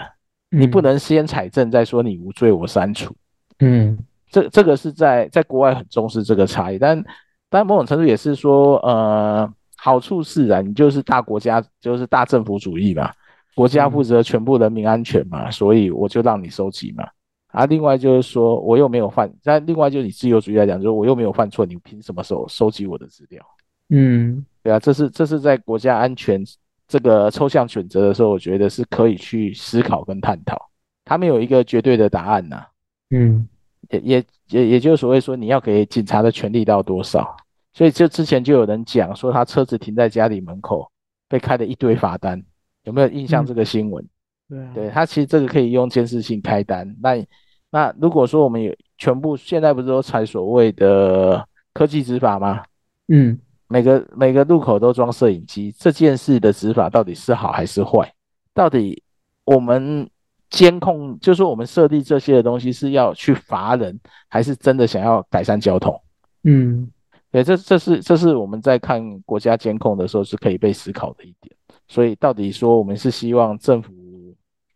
[0.50, 3.14] 你不能先采证再说你无罪，我删除。
[3.60, 3.98] 嗯，
[4.30, 7.04] 这这个是在在国外很重视这个差异，但
[7.48, 13.12] 但某种程度也是说，呃，好处是啊，你就是大国家，就是大政府主义嘛，
[13.54, 17.06] 国家负责全部人民安全嘛，所以我就让你收集嘛。
[17.48, 23.44] 啊，另外就是说我又没有犯，但另外就是以自由主义来讲，就是我又没有犯错，你凭什么收收集我的资料？
[23.88, 26.42] 嗯，对啊，这是这是在国家安全
[26.86, 30.70] 这个抽象选择的时候，我觉得是可以去思考跟探讨。
[31.04, 32.66] 他没有一个绝对的答案呐、啊。
[33.10, 33.48] 嗯，
[33.88, 37.36] 也也也也就是所谓说，你要给警察的权利到多少？
[37.72, 40.90] 所以就之前就有人讲说，他车子停在家里门口
[41.28, 42.42] 被开了一堆罚单，
[42.82, 44.04] 有没有印象这个新闻？
[44.50, 46.96] 嗯、对，对他其实这个可以用监视性开单。
[47.00, 47.24] 那
[47.70, 52.62] 那如果说我们有全部现在不是都采所谓的科技执法吗？
[53.08, 53.38] 嗯。
[53.72, 58.12] 每个每个路口都装摄影机，这件事的执法到底是好还是坏？
[58.52, 59.00] 到底
[59.44, 60.10] 我们
[60.48, 63.96] 监控，就是说我们设立这些的东西是要去罚人，
[64.28, 65.98] 还是真的想要改善交通？
[66.42, 66.90] 嗯，
[67.30, 71.54] 对，这这是这是我们在看国家监控的时候是可以被思考的一点。
[71.86, 73.92] 所以到底说我们是希望政府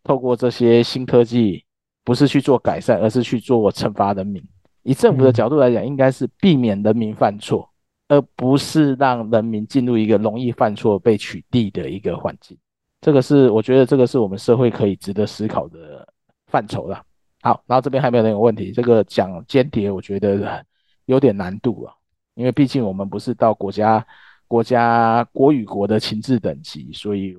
[0.05, 1.65] 透过这些新科技，
[2.05, 4.41] 不是去做改善，而是去做惩罚人民？
[4.83, 7.69] 以政府的角度来讲，应该是避免人民犯错。
[8.07, 12.57] 而不是让人民进入一个容易犯错、被取缔的一个环境，
[13.01, 16.07] 这个是我觉得这个是我们社会可以值得思考的
[16.47, 17.01] 范畴了。
[17.41, 20.65] 好，然后这边还没有人有问题，这个讲间谍我觉得
[21.05, 21.93] 有点难度啊，
[22.33, 24.05] 因为毕竟我们不是到国家、
[24.47, 27.35] 国家国与国的情治等级，所以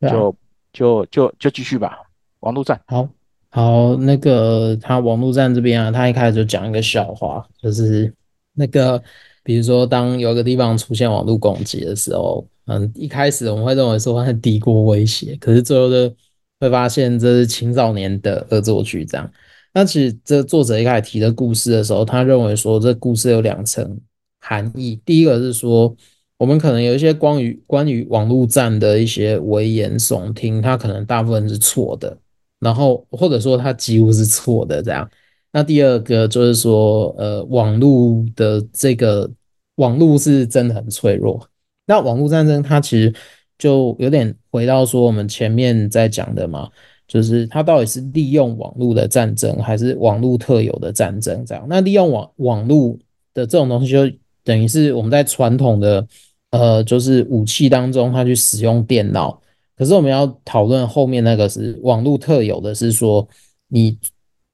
[0.00, 0.36] 就
[0.72, 1.98] 就就就继续吧。
[2.40, 3.08] 网络站，好，
[3.50, 8.12] 好，那个他网络站这边啊，他一开始就讲一个笑话，就是
[8.54, 9.02] 那个
[9.42, 16.14] 比如说当有一个地方出现网络攻击的时候，嗯，一开始我们会认为说它是敌国威胁，可是最后的
[16.60, 19.30] 会发现这是青少年的恶作剧这样。
[19.74, 23.98] 那其实这作者一开始提的故事的时候，他认为说这故事有两层
[24.40, 25.94] 含义，第一个是说
[26.36, 32.16] 我们可能有一些关于关于网络战的一些危言耸听，它可能大部分是错的。
[32.60, 35.08] 然后或者说它几乎是错的这样。
[35.52, 39.30] 那第二个就是说，呃，网络的这个
[39.76, 41.46] 网络是真的很脆弱。
[41.86, 43.12] 那网络战争它其实
[43.58, 46.70] 就有点回到说我们前面在讲的嘛，
[47.06, 51.66] 就是它到底是利用网络的战争还是网络特有的战争这样。
[51.68, 52.96] 那利用网网络
[53.34, 54.08] 的这种东西，就
[54.44, 56.06] 等于是我们在传统的
[56.50, 59.38] 呃就是武器当中，它去使用电脑。
[59.76, 63.26] 可是我们要讨论后面那个是网络特有的，是说
[63.68, 63.98] 你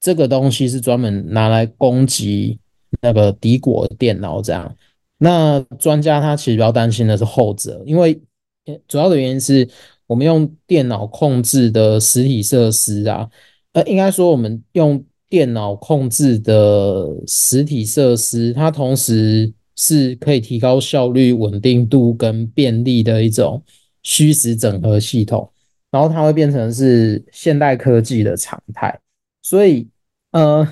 [0.00, 2.58] 这个东西是专门拿来攻击
[3.00, 4.74] 那个敌国电脑这样。
[5.18, 8.20] 那专家他其实比较担心的是后者，因为
[8.86, 9.68] 主要的原因是
[10.06, 13.28] 我们用电脑控制的实体设施啊，
[13.72, 23.62] 呃，应该说我们用电脑控制的实体设施，它同时是可以提高效率、稳定度跟便利的一种。
[24.04, 25.50] 虚实整合系统，
[25.90, 28.98] 然后它会变成是现代科技的常态。
[29.48, 29.88] 所以，
[30.32, 30.68] 呃，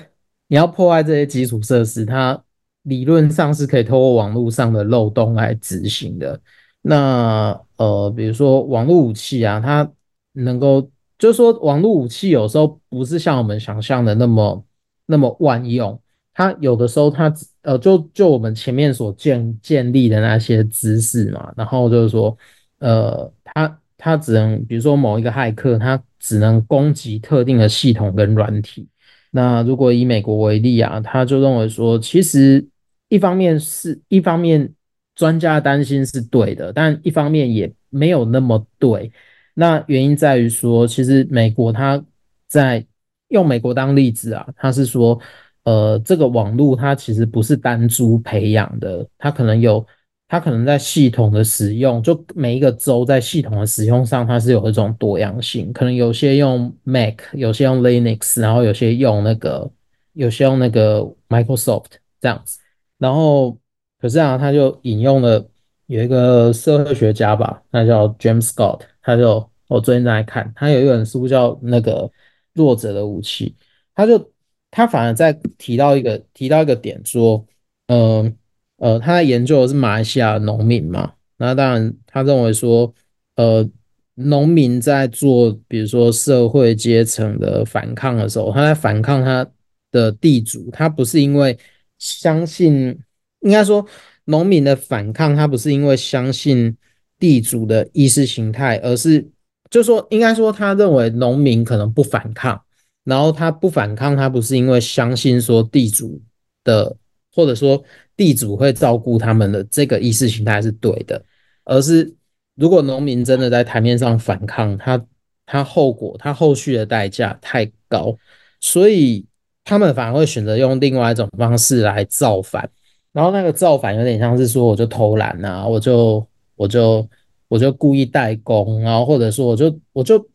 [0.47, 2.39] 你要破坏这些基础设施，它
[2.83, 6.39] 理论上是可以透过网络上的漏洞来执行的。
[6.83, 9.91] 那，呃，比如说网络武器啊，它
[10.33, 10.87] 能够，
[11.17, 14.63] 就是说网络武器有时候不是像我们想象的那么
[15.07, 15.99] 那么万用。
[16.35, 22.37] 它有的时候它，它呃，就就我们前面所建建立的那些知识嘛，然后就是说。
[22.79, 28.87] 呃，它他只能，比如说某一个骇客，他只能攻击特定的系统跟软体。
[29.31, 32.65] 那如果以美国为例啊，他就认为说，其实
[33.09, 34.71] 一方面是一方面
[35.15, 39.11] 专家担心是对的，但一方面也没有那么对。
[39.55, 42.03] 那原因在于说，其实美国他
[42.47, 42.85] 在
[43.29, 45.19] 用美国当例子啊，他是说，
[45.63, 49.85] 呃，这个网络它其实不是单株培养的，它可能有。
[50.27, 55.71] 它可能在系统的使用，就每一个州在系统的使用上，它是有一种多样性。
[55.71, 59.71] 可能有些用 Mac，有些用 Linux，然后有些用那个，
[60.13, 61.85] 有些用那个 Microsoft
[62.19, 62.59] 这样子。
[62.97, 63.57] 然后，
[64.01, 65.47] 可是啊，他就引用了
[65.85, 72.11] 有一个社会学家吧，他叫 James Scott，他就我最近在看，他有一本书叫那个
[72.53, 73.55] 弱者的武器，
[73.95, 74.31] 他就
[74.71, 77.45] 他反而在提到一个提到一个点说，
[77.87, 78.35] 嗯、
[78.77, 82.93] 呃，他研究的是马来西亚农民嘛，那当然他认为说，
[83.35, 83.67] 呃，
[84.15, 89.47] 农民在做比如说社会阶层的反抗的时候，他在反抗他
[89.91, 91.57] 的地主，他不是因为
[91.97, 92.99] 相信，
[93.41, 93.85] 应该说
[94.25, 96.75] 农民的反抗，他不是因为相信
[97.17, 99.27] 地主的意识形态，而是
[99.69, 102.61] 就说应该说他认为农民可能不反抗，
[103.03, 106.21] 然后他不反抗，他不是因为相信说地主
[106.63, 106.95] 的，
[107.37, 107.81] 或者说。
[108.17, 111.23] 地主会照顾他们的这个意识形态是对的，
[111.65, 112.11] 而是
[112.55, 115.05] 如果农民真的在台面上反抗，他
[115.45, 118.17] 他后果他后续的代价太高，
[118.59, 119.23] 所以
[119.63, 122.67] 他们反而会选择用另外一种方式来造反。
[123.13, 127.07] 然后那个造反有点像是说，我就偷懒啊，我就我就
[127.47, 130.27] 我就故意怠工，然后或者说我就我就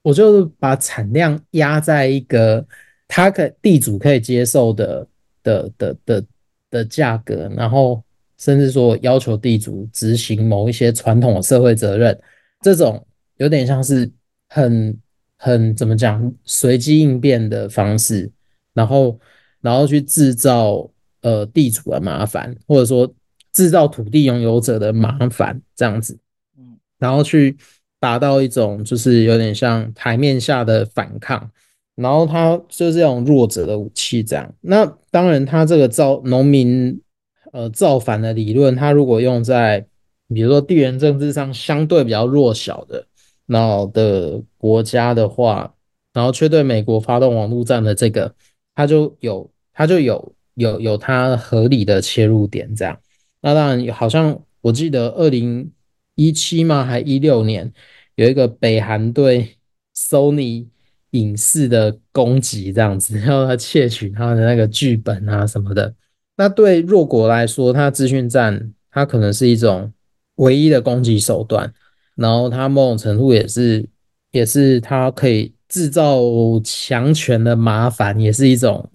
[0.00, 2.66] 我就把产量压在一个
[3.06, 5.06] 他可地主可以接受的
[5.42, 6.24] 的的的。
[6.76, 8.02] 的的价格，然后
[8.38, 12.18] 甚至说要求地主执行某一些传统的社会责任，
[12.60, 13.04] 这种
[13.38, 14.10] 有点像是
[14.48, 14.96] 很
[15.38, 18.30] 很怎么讲随机应变的方式，
[18.74, 19.18] 然后
[19.60, 20.88] 然后去制造
[21.22, 23.10] 呃地主的麻烦，或者说
[23.52, 26.18] 制造土地拥有者的麻烦这样子，
[26.58, 27.56] 嗯，然后去
[27.98, 31.50] 达到一种就是有点像台面下的反抗。
[31.96, 34.54] 然后他就是这种弱者的武器，这样。
[34.60, 37.00] 那当然，他这个造农民
[37.52, 39.86] 呃造反的理论，他如果用在
[40.28, 43.06] 比如说地缘政治上相对比较弱小的
[43.46, 45.74] 然后的国家的话，
[46.12, 48.34] 然后却对美国发动网络战的这个，
[48.74, 52.98] 他就有他就有有有他合理的切入点，这样。
[53.40, 55.72] 那当然，好像我记得二零
[56.14, 56.84] 一七吗？
[56.84, 57.72] 还一六年
[58.16, 59.56] 有一个北韩对
[59.96, 60.66] Sony。
[61.10, 65.94] 影视的攻击这样子，然后他窃取他的那个剧本啊什么的。
[66.36, 69.92] 那对弱国来说，他资讯战他可能是一种
[70.36, 71.72] 唯一的攻击手段。
[72.16, 73.86] 然后他某种程度也是
[74.30, 76.18] 也是他可以制造
[76.64, 78.88] 强权的麻烦，也是一种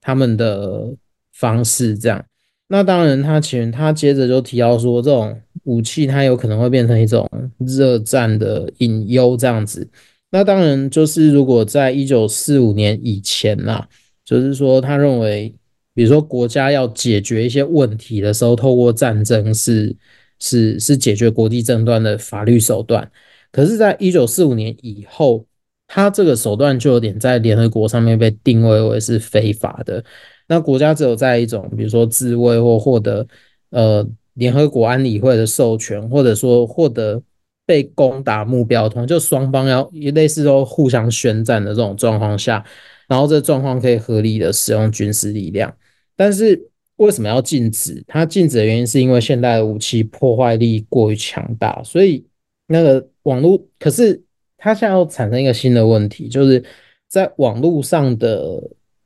[0.00, 0.94] 他们的
[1.32, 1.98] 方式。
[1.98, 2.24] 这样，
[2.68, 9.90] 那当然，他前他接着就提到说，这种武器它有可能会变成一种热战的隐忧，这样子。
[10.30, 13.86] 那当然，就是如果在一九四五年以前呐，
[14.24, 15.54] 就是说，他认为，
[15.94, 19.96] 比如说国家要解决一些问题的时候，透过战争是
[20.38, 23.10] 是是解决国际争端的法律手段。
[23.50, 25.46] 可是，在一九四五年以后，
[25.86, 30.04] 他这个手段就有点在联合国上面被定位为是非法的。
[30.46, 33.26] 那国家只有在一种，比如说自卫或获得
[33.70, 37.22] 呃联合国安理会的授权，或者说获得
[37.68, 42.64] 被攻打目标，同就双方要也类似说互相宣战的这种状况下，
[43.06, 45.70] 然后这状况可以合理的使用军事力量。
[46.16, 46.58] 但是
[46.96, 48.02] 为什么要禁止？
[48.06, 52.24] 它禁止的原因是因为现代的武器破坏力过于强大，所以
[52.68, 53.06] 那个。
[53.24, 54.18] 网络，可是
[54.56, 56.64] 它现在要产生一个新的问题，就是
[57.08, 58.58] 在网络上的，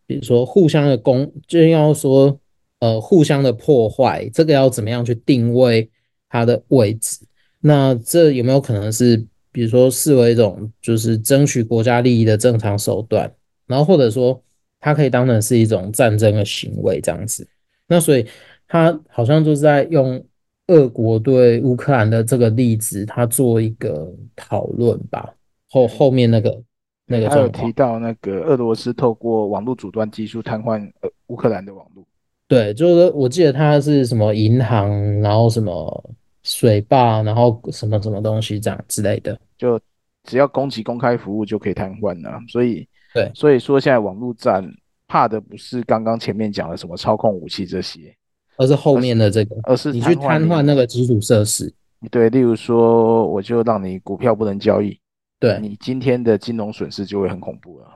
[0.06, 2.38] 比如说互相的攻，就要说
[2.78, 5.90] 呃互相的破坏，这个要怎么样去定位
[6.28, 7.18] 它的位置？
[7.62, 9.16] 那这有没有可能是，
[9.50, 13.32] 比如说视为一种就是争取国家利益的正常手段，
[13.66, 14.38] 然后或者说
[14.78, 17.48] 它可以当成是一种战争的行为这样子？
[17.86, 18.26] 那所以
[18.68, 20.22] 他好像就是在用。
[20.68, 25.34] 俄国对乌克兰的这个例子，他做一个讨论吧。
[25.68, 26.62] 后后面那个
[27.04, 32.06] 那个，他有提到那个俄罗斯透过网络阻断技术瘫痪呃乌克兰的网络。
[32.46, 34.88] 对，就是我记得他是什么银行，
[35.20, 39.80] 然后什么水坝，然后什么什么东西这样之类的，就
[40.24, 42.40] 只要攻击公开服务就可以瘫痪了。
[42.48, 44.64] 所以对，所以说现在网络战
[45.06, 48.14] 怕的不是刚刚前面讲的什么操控武器这些。
[48.58, 51.72] 而是后面的这个，而是，你去瘫痪那个基础设施，
[52.10, 54.96] 对，例如说，我就让你股票不能交易，
[55.40, 57.86] 对，你今天的金融损失就会很恐怖了。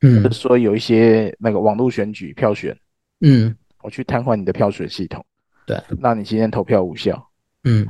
[0.00, 2.76] 嗯，就是说有一些那个网络选举票选，
[3.20, 5.24] 嗯，我去瘫痪你的票选系统，
[5.66, 7.22] 对，那你今天投票无效，
[7.66, 7.86] 嗯，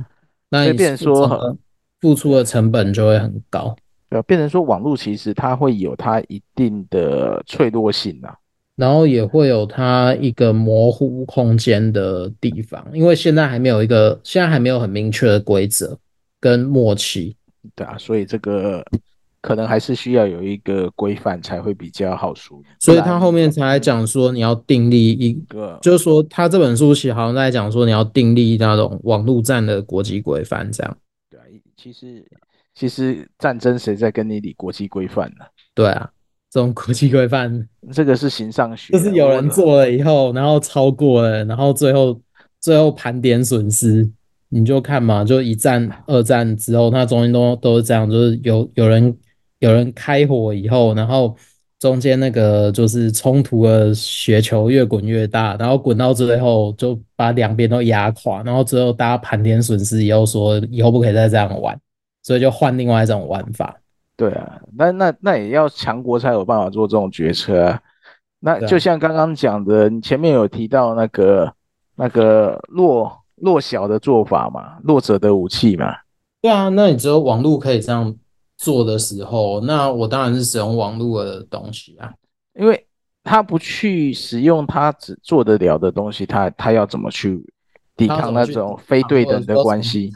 [0.49, 1.57] 那你变成说
[2.01, 3.73] 付出的成本就会很高，
[4.09, 8.35] 对，变成说网络其实它会有它一定的脆弱性啊。
[8.75, 15.97] 然后也会有它一个模糊空间的地方，因为现在还没有一个，现在还没有很明确的规则
[16.39, 17.35] 跟默契，
[17.75, 18.85] 对啊，所以这个
[19.47, 22.61] 可能还是需要有一个规范才会比较好说。
[22.81, 30.97] 所以他后面才讲说你要订立一个，就是说他这本书其实好像在讲说你要订立那种网络战的国际规范，这样。
[31.29, 31.43] 对啊，
[31.77, 32.25] 其实
[32.75, 35.45] 其实战争谁在跟你理国际规范呢？
[35.73, 36.09] 对啊。
[36.49, 42.19] 这种国际规范， 这个是形上学，就是有人做了以后，然后超过了，然后最后
[42.61, 44.09] 最后盘点损失，
[44.47, 49.15] 你就看嘛，就一战、二战之后，它中间都都是这样，就是有有人
[49.59, 51.35] 有人开火以后，然后
[51.79, 61.79] 中间那个就是冲突的雪球越滚越大，然后滚到最后就把两边都压垮，然后最后大家盘点损失以后说以后不可以再这样玩，
[62.23, 63.75] 所以就换另外一种玩法。
[64.15, 67.79] 对啊，那那那也要强国才有办法做这种决策啊。
[68.39, 71.53] 那就像刚刚讲的，你前面有提到那个
[71.95, 75.95] 那个弱弱小的做法嘛，弱者的武器嘛。
[76.41, 78.15] 对啊，那你只有网络可以这样
[78.57, 82.11] 做的时候，那我当然是使用网络的东西啊。
[82.59, 82.85] 因为
[83.23, 87.41] 他不去使用他只做得了的东西，他他要怎么去
[87.95, 90.11] 抵抗那种非对等的关系？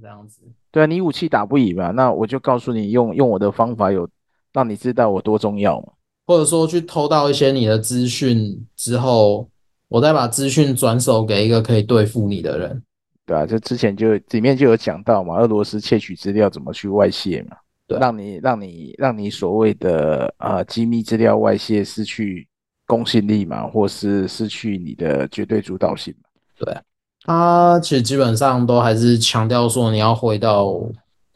[0.00, 0.42] 这样子。
[0.70, 4.08] 对啊，你武器打不赢嘛，那我就告诉你用用我的方法，有
[4.52, 5.92] 让你知道我多重要嘛。
[6.26, 9.48] 或者说去偷到一些你的资讯之后，
[9.88, 12.82] 我再把资讯转手给一个可以对付你的人。
[13.24, 22.46] 对啊，这之前就里面就有讲到嘛，俄罗斯窃取资料怎么去外泄嘛，对，让你让你让你所谓的啊、呃、机密资料外泄失去
[22.86, 26.28] 公信力嘛，或是失去你的绝对主导性嘛。
[26.58, 26.82] 对啊。
[27.28, 30.72] 他其实基本上都还是强调说，你要回到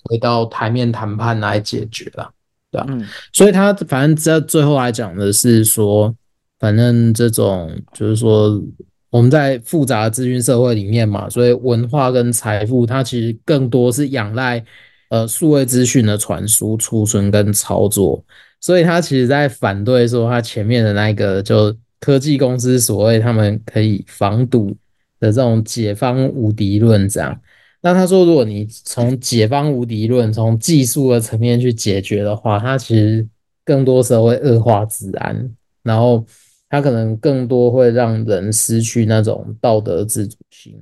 [0.05, 2.31] 回到台面谈判来解决啦，
[2.71, 2.87] 对吧？
[2.89, 6.15] 嗯，所以他反正在最后来讲的是说，
[6.61, 8.63] 反正这种就是说，
[9.11, 14.65] 我们在复杂的资讯社会里面嘛，所以文化跟财富，它其实更多是仰赖
[15.11, 18.25] 呃数位资讯的传输、储存跟操作，
[18.61, 24.75] 所以他其实在反对说他前面的那个就科技公司所谓他们可以防堵。
[25.21, 27.39] 的这种解方无敌论，这样，
[27.83, 33.29] 那他说，如果你从解方无敌论从技术的层面去解决的话，它其实
[33.63, 36.25] 更多时候会恶化治安，然后
[36.71, 40.75] 它可能更多会让人失去那种道德自主性，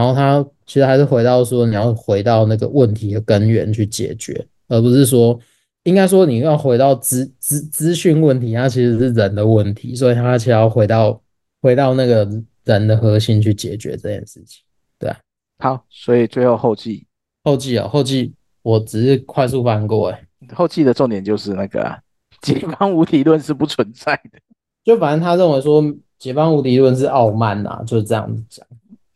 [0.00, 5.38] 然后他其实还是回到说，你要回到那个问题的根源去解决，而不是说
[5.82, 11.20] 应该说你要回到资资资讯问题，它其实是人的问题，所以它其实要回到
[11.60, 12.26] 回到那个
[12.64, 14.62] 人的核心去解决这件事情。
[14.98, 15.18] 对啊，
[15.58, 17.06] 好，所以最后后记，
[17.44, 18.32] 后记啊，后记，
[18.62, 21.94] 我只是快速翻过，哎，后记的重点就是那个
[22.40, 24.38] 解放无敌论是不存在的，
[24.82, 25.84] 就反正他认为说
[26.18, 28.66] 解放无敌论是傲慢呐，就是这样子讲。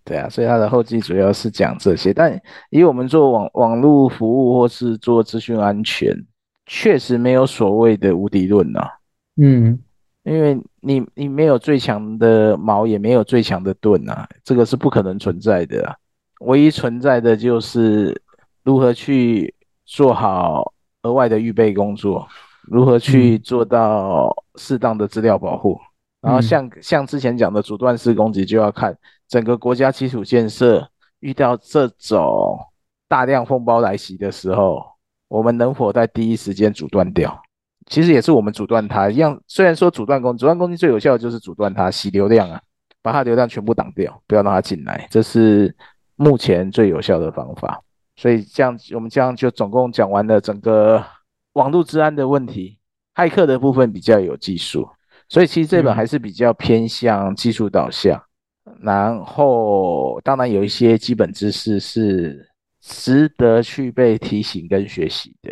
[0.05, 2.38] 对啊，所以它的后记主要是讲这些，但
[2.70, 6.14] 以我们做网网络服务或是做资讯安全，
[6.66, 8.80] 确实没有所谓的无敌论呐。
[9.40, 9.78] 嗯，
[10.24, 15.96] 因为你你没有最强的矛，也没有最强的盾啊，这个是不可能存在的啊。
[16.40, 18.20] 唯一存在的就是
[18.62, 19.55] 如何去
[19.86, 22.28] 做好额外的预备工作，
[22.64, 25.80] 如何去做到适当的资料保护。
[26.20, 28.96] 然后像像之前讲的阻断式攻击，就要看
[29.29, 30.89] 整个国家基础建设
[31.20, 32.59] 遇到这种
[33.09, 34.85] 大量风暴来袭的时候，
[35.29, 37.41] 我们能否在第一时间阻断掉？
[37.87, 39.39] 其实也是我们阻断它一样。
[39.47, 42.61] 虽然说阻断攻阻断攻击最有效的就是阻断它，洗流量啊，
[43.03, 45.75] 把它流量全部挡掉，不要让它进来，这是
[46.16, 47.83] 目前最有效的方法。
[48.16, 51.05] 所以这样我们这样就总共讲完了整个
[51.55, 52.79] 网络治安的问题，
[53.14, 54.89] 骇客的部分比较有技术。
[55.29, 58.22] 所以其实这本还是比较偏向技术导向，嗯、
[58.85, 62.47] 然后当然有一些基本知识是
[62.82, 65.51] 值得去被提醒跟学习的，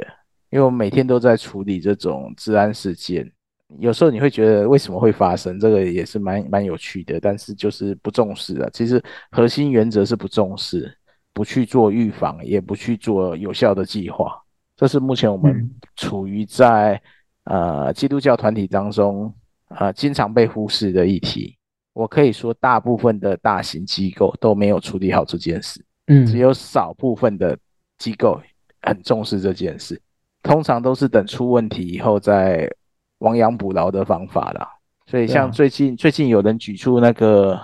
[0.50, 3.30] 因为我们每天都在处理这种治安事件，
[3.78, 8.68] 有时候你会觉得为什么会发生，这个也是蛮蛮有趣的，但是就是不重视了。
[8.70, 10.94] 其实核心原则是不重视，
[11.32, 14.38] 不去做预防，也不去做有效的计划，
[14.76, 17.00] 这是目前我们处于在
[17.44, 19.32] 呃基督教团体当中。
[19.78, 21.56] 呃，经常被忽视的议题，
[21.92, 27.58] 我可以说，大部分的大型机构都没有处理好这件事，嗯，只有少部分的
[27.98, 28.40] 机构
[28.82, 30.00] 很重视这件事，
[30.42, 32.70] 通常都是等出问题以后再
[33.18, 34.68] 亡羊补牢的方法啦。
[35.06, 37.60] 所以，像最近最近有人举出那个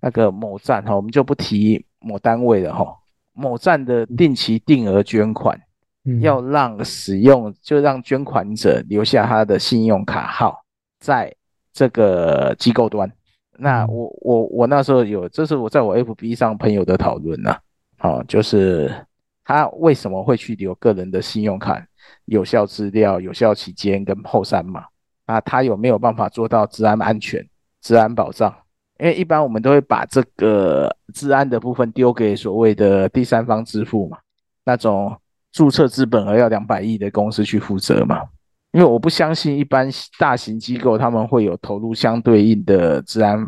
[0.00, 2.96] 那个某站哈，我们就不提某单位了哈，
[3.32, 5.60] 某站的定期定额捐款，
[6.20, 10.62] 要让使用就让捐款者留下他的信用卡号
[10.98, 11.34] 在。
[11.78, 13.06] 这个机构端，
[13.58, 17.58] 那我我我那时候有，这是我在我 FB 上朋友的讨论呐，
[17.98, 18.92] 啊，就是
[19.44, 21.84] 他为什么会去留个人的信用卡
[22.26, 24.84] 有效资料、有效期间跟后三码
[25.26, 25.40] 啊？
[25.40, 27.46] 他有没有办法做到治安安全、
[27.80, 28.54] 治安保障？
[28.98, 34.18] 因为一般我们都会把这个治安的部分丢给所谓的第三方支付嘛，
[34.64, 35.14] 那种
[35.52, 38.22] 注册资本额要两百亿的公司去负责嘛。
[38.76, 43.38] 因为我不相信一般大型机构他们会有投入相对应的治安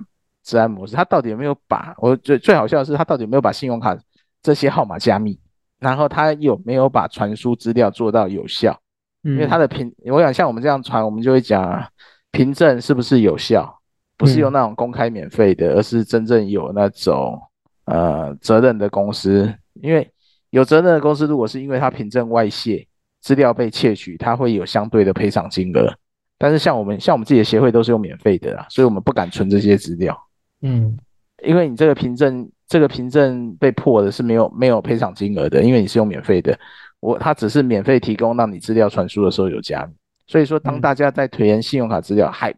[0.43, 1.95] 治安模式，他到底有没有把？
[1.99, 3.95] 我最最好笑的是，他到底有没有把信用卡
[4.43, 5.39] 这些号码加密？
[5.79, 8.75] 然后他有没有把传输资料做到有效？
[9.23, 11.87] 因为他的凭，我想像我们这样传，我们就会讲
[12.33, 13.79] 凭证是不是有效？
[14.17, 17.39] 不是用那种公开免费的，而是真正有那种
[17.85, 19.55] 呃责任的公司。
[19.83, 20.11] 因为
[20.49, 22.88] 有责任的公司，如果是因为他凭证外泄。
[23.21, 25.93] 资料被窃取，它会有相对的赔偿金额。
[26.39, 30.17] 但是像我们像我们自己的协会都是用免费的啦，所以我们不敢存这些资料。
[30.63, 30.97] 嗯，
[31.43, 36.57] 因为你这个凭证，这个凭证被破的是没有没有赔偿金额的，因为你是用免费的。
[37.01, 39.93] 我它只是免费提供让你资料传输的时候有加密。
[40.27, 42.55] 所以说，当大家在推延信用卡资料，还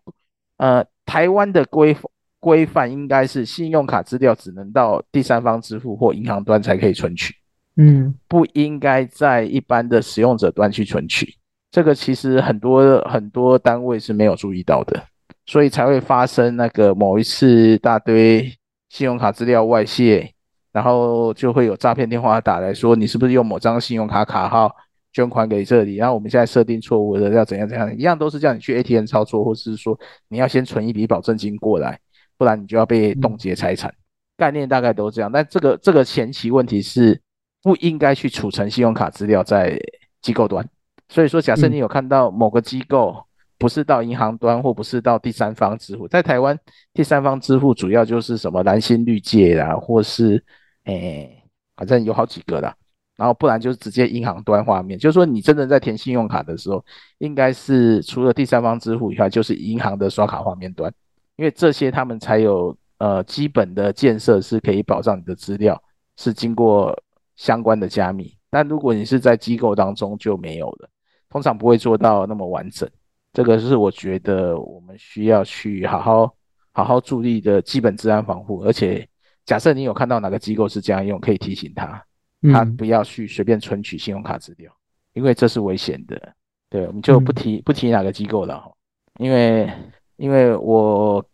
[0.56, 1.96] 呃台湾的规
[2.38, 7.34] 规范应该是信用卡资料只能到第三方支付或银行端才可以存取。
[7.76, 11.36] 嗯，不应该在一般的使用者端去存取，
[11.70, 15.02] 这个其实很多很多单位是没有注意到的，
[15.46, 18.52] 所以才会发生那个某一次大堆
[18.90, 20.30] 信用卡资料外泄，
[20.72, 24.70] 然后就会有诈骗电话打来说，你是不是用某张信用卡卡号
[25.12, 25.94] 捐款给这里？
[25.94, 29.98] 然后我们现在设定错误的要怎样怎样，一样都是叫你去 ATM 操作，或是说
[30.28, 31.98] 你要先存一笔保证金过来，
[32.36, 33.94] 不然你就要被冻结财产。
[34.36, 37.18] 概念大概都这样，但这个这个前期问题是。
[37.62, 39.78] 不应该去储存信用卡资料在
[40.22, 40.66] 机构端，
[41.08, 43.22] 所以说，假设你有看到某个机构
[43.58, 46.58] 不是到银行端，或不是到第三方支付，在台湾
[46.94, 50.42] 第三方支付主要就是什么蓝心绿界啦，或是
[50.84, 51.44] 诶、欸，
[51.76, 52.74] 反正有好几个啦，
[53.16, 56.82] 然后不然就是直接银行端画面，就是说你真的在填信用卡的时候，
[57.18, 60.90] 应该是除了第三方支付以外，就是银行的刷卡画面端，
[61.36, 65.82] 因为这些他们才有呃基本的建设是可以保障你的资料
[66.16, 66.98] 是经过。
[67.40, 70.90] 相关的加密，但如果你是在机构当中就没有了，
[71.30, 72.86] 通常不会做到那么完整。
[73.32, 76.34] 这个是我觉得我们需要去好好
[76.72, 78.60] 好好注意的基本治安防护。
[78.60, 79.08] 而且，
[79.46, 82.04] 假设你有看到哪个机构是这样用，可以提醒他，
[82.52, 84.70] 他不要去随便存取信用卡资料，
[85.14, 86.20] 因为这是危险的。
[86.68, 88.70] 对，我们就不提、嗯、不提哪个机构了，
[89.18, 89.72] 因为
[90.16, 91.24] 因为我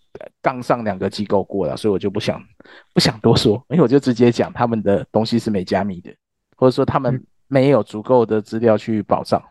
[0.42, 2.42] 杠上两个机构过了，所以我就不想
[2.94, 6.10] 不想多说，因为我就直接讲他们的东西是没加密的，
[6.56, 9.42] 或者说他们没有足够的资料去保障。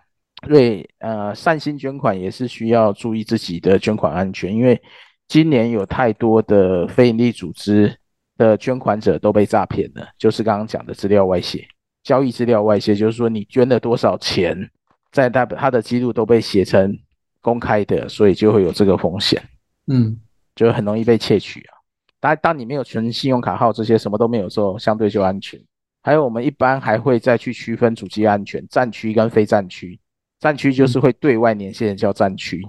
[0.47, 4.79] 所以呃，善心捐款也是需要注意自己的捐款安全，因为
[5.27, 7.97] 今年有太多的非营利组织
[8.37, 11.65] 的捐款者都被诈骗了，就是刚刚讲的资料外泄、
[12.03, 14.69] 交易资料外泄，就是说你捐了多少钱，
[15.11, 16.95] 在他他的记录都被写成
[17.41, 19.41] 公开的，所以就会有这个风险，
[19.87, 20.19] 嗯，
[20.55, 21.77] 就很容易被窃取啊。
[22.19, 25.61] 当当你没有存信用卡号这些什么都没有之后，相对就安全。
[26.01, 29.99] 还有我们一般还会再去区分主机安全，战区跟非战区。
[30.39, 32.61] 战区就是会对外年限叫战区，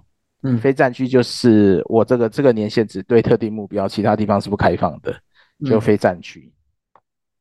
[0.42, 5.14] 嗯，非战区就是我这个这个年限只对特定目标，其他地方是不开放的，
[5.66, 6.50] 就非战区。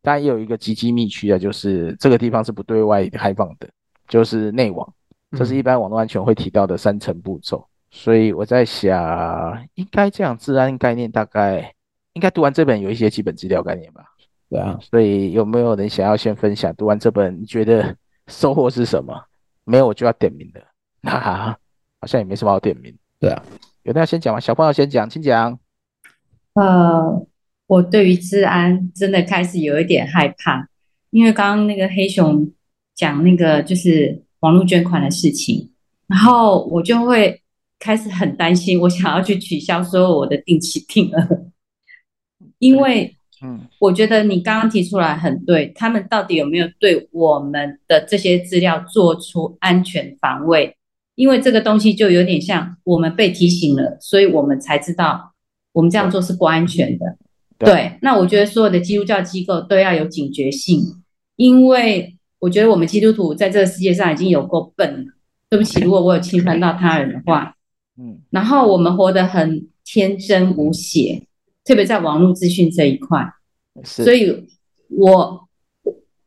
[0.01, 3.69] 当然也有一个极机密区啊，就是这个地方是不对外开放的，
[4.07, 4.93] 就是内网。
[5.37, 7.65] 这是一般网络安全会提到的三层步骤。
[7.97, 11.73] 所以我在想，应该这样，治安概念大概
[12.11, 14.03] 应该读完这本有一些基本资料概念吧？
[14.49, 14.77] 对啊。
[14.81, 17.95] 所以有没有人想要先分享读完这本，你觉得
[18.27, 19.15] 收获是什么？
[19.63, 20.61] 没有我就要点名的，
[21.09, 21.57] 哈哈，
[22.01, 22.93] 好像也没什么好点名。
[23.17, 23.41] 对啊，
[23.83, 24.41] 有人要先讲吗？
[24.41, 25.57] 小朋友先讲，请讲。
[26.55, 27.25] 呃，
[27.65, 30.67] 我对于治安真的开始有一点害怕，
[31.11, 32.51] 因为刚刚那个黑熊
[32.93, 35.71] 讲那个就是网络捐款的事情，
[36.07, 37.41] 然后我就会
[37.85, 41.45] 开始很担心，我想要去取消所有我的定期定额，
[42.59, 43.11] 因为。
[43.41, 50.73] 嗯，我觉得你刚刚提出来很对，他们到底有没有对我们的这些资料做出安全防卫？
[51.15, 55.33] 因为这个东西就有点像我们被提醒了，所以我们才知道
[55.73, 57.17] 我们这样做是不安全的。
[57.57, 60.81] 对，对，那我觉得所有的基督教机构都要有警觉性，
[61.35, 65.11] 因为我觉得我们基督徒在这个世界上已经有够笨了。
[65.49, 67.54] 对不起，如果我有侵犯到他人的话，
[67.97, 71.27] 嗯，然后我们活得很天真无邪。
[71.63, 73.27] 特别在网络资讯这一块，
[73.83, 74.47] 所以
[74.89, 75.47] 我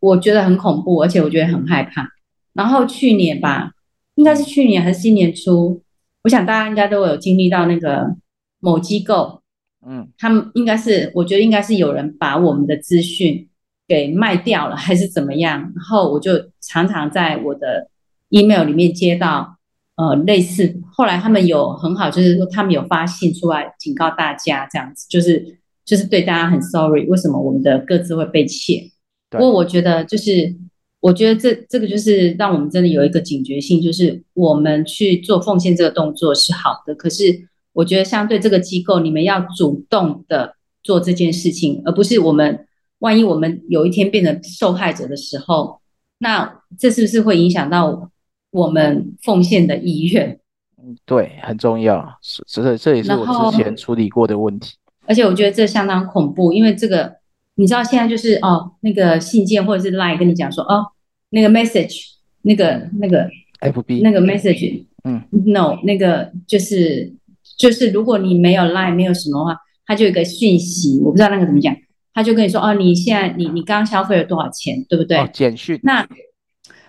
[0.00, 2.08] 我觉得很恐怖，而且我觉得很害怕。
[2.54, 3.70] 然后去年吧，
[4.16, 5.80] 应该是去年还是今年初，
[6.24, 8.16] 我想大家应该都有经历到那个
[8.58, 9.40] 某机构，
[9.86, 13.48] 嗯，他们应该是，我觉得应该是有人把我们的资讯
[13.86, 15.60] 给卖掉了，还是怎么样？
[15.60, 17.88] 然后我就常常在我的
[18.30, 19.57] email 里面接到。
[19.98, 28.92] 呃，类似后来他们有很好，就是说他们有发信出来警告大家，这样子就是就是对大家很 sorry，为什么我们的各自会被窃？
[29.28, 30.54] 不过我觉得就是
[31.00, 42.66] 我觉得这这个就是让我们真的有一个警觉性，就是我们去做奉献这个动作是好的，可是我觉得相对这个机构，你们要主动的做这件事情，而不是我们
[43.00, 45.80] 万一我们有一天变成受害者的时候，
[46.18, 48.12] 那这是不是会影响到？
[48.50, 50.38] 我们奉献的意愿，
[50.82, 54.74] 嗯，对，很重要，是，这这也是我之前处理过的问题。
[55.06, 57.16] 而且我觉得这相当恐怖，因为这个
[57.54, 60.86] 你知道，现在就是哦，那个信件或者是 Line 跟你讲说哦，
[61.30, 62.04] 那个 message，
[62.42, 63.28] 那个那个
[63.60, 67.12] FB 那个 message，嗯，no，那个就是
[67.56, 71.74] 就是如果你没有 Line 没有什么的话，他就有一个讯息，我不知道那个怎么讲，
[72.14, 75.18] 他就跟你说哦，你现在你你刚消费了多少钱，对不对？
[75.18, 75.80] 哦，简讯。
[75.82, 76.06] 那，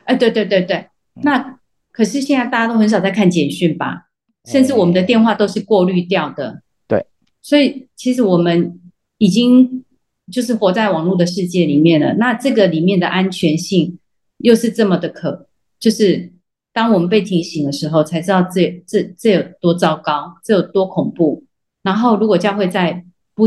[0.06, 0.86] 哎，对对对对。
[1.24, 1.60] 那
[1.92, 4.10] 可是现在大家都很少在看简讯吧，
[4.46, 6.62] 甚至我们的电话都是过滤掉的。
[6.88, 7.06] 对，
[7.42, 8.80] 所以其实我们
[9.18, 9.84] 已经
[10.32, 12.14] 就是活在网络的世界里面了。
[12.14, 13.98] 那这个里面的安全性
[14.38, 15.48] 又是这么的可，
[15.80, 16.32] 就是
[16.72, 21.44] 当我们被提醒的时候，才知道这这这有多糟糕，这有多恐怖。
[21.84, 23.04] 然后如果教会在
[23.34, 23.46] 不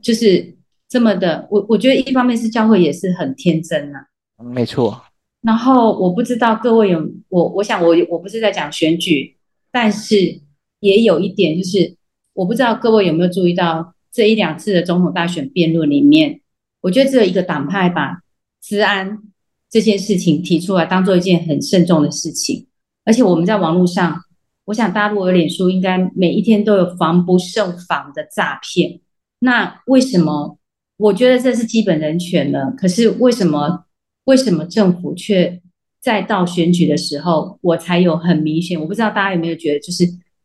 [0.00, 0.56] 就是
[0.88, 3.98] 这么的，我我觉得一方面是教会也是很天真呐、
[4.36, 5.02] 啊，没错。
[5.44, 9.36] 然后我不知道各位有我，我想我我不是在讲选举，
[9.70, 10.40] 但是
[10.80, 11.96] 也有一点就是，
[12.32, 16.40] 我不知道各位有没有注意到这一两次的总统大选辩论里面，
[16.80, 18.22] 我觉得只有一个党派把
[18.62, 19.18] 治安
[19.68, 22.66] 这件事情提出来当做一件很慎重的事情，
[23.04, 24.18] 而且我们在网络上，
[24.64, 28.98] 我想大家如果有脸书，应该每一天都有防不胜防的诈骗。
[29.40, 30.58] 那为什么？
[30.96, 33.84] 我觉得这是基本人权了，可是为什么？
[34.24, 35.60] 为什么政府却
[36.00, 38.78] 在到选举的时候，我才有很明显？
[38.78, 40.04] 我不知道大家有没有觉得，就是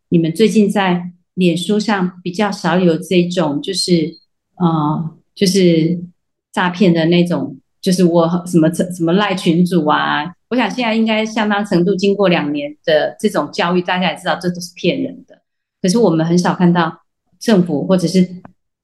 [0.10, 4.14] 你们最近在脸书上比较少有这种，就是
[4.56, 6.00] 呃，就是
[6.52, 10.34] 诈骗的那种，就是我什么什么赖群主啊。
[10.50, 15.42] 我想现在应该相当程度经过两年的这种教育，大家也知道这都是骗人的。
[15.82, 17.02] 可是我们很少看到
[17.40, 18.28] 政府或者是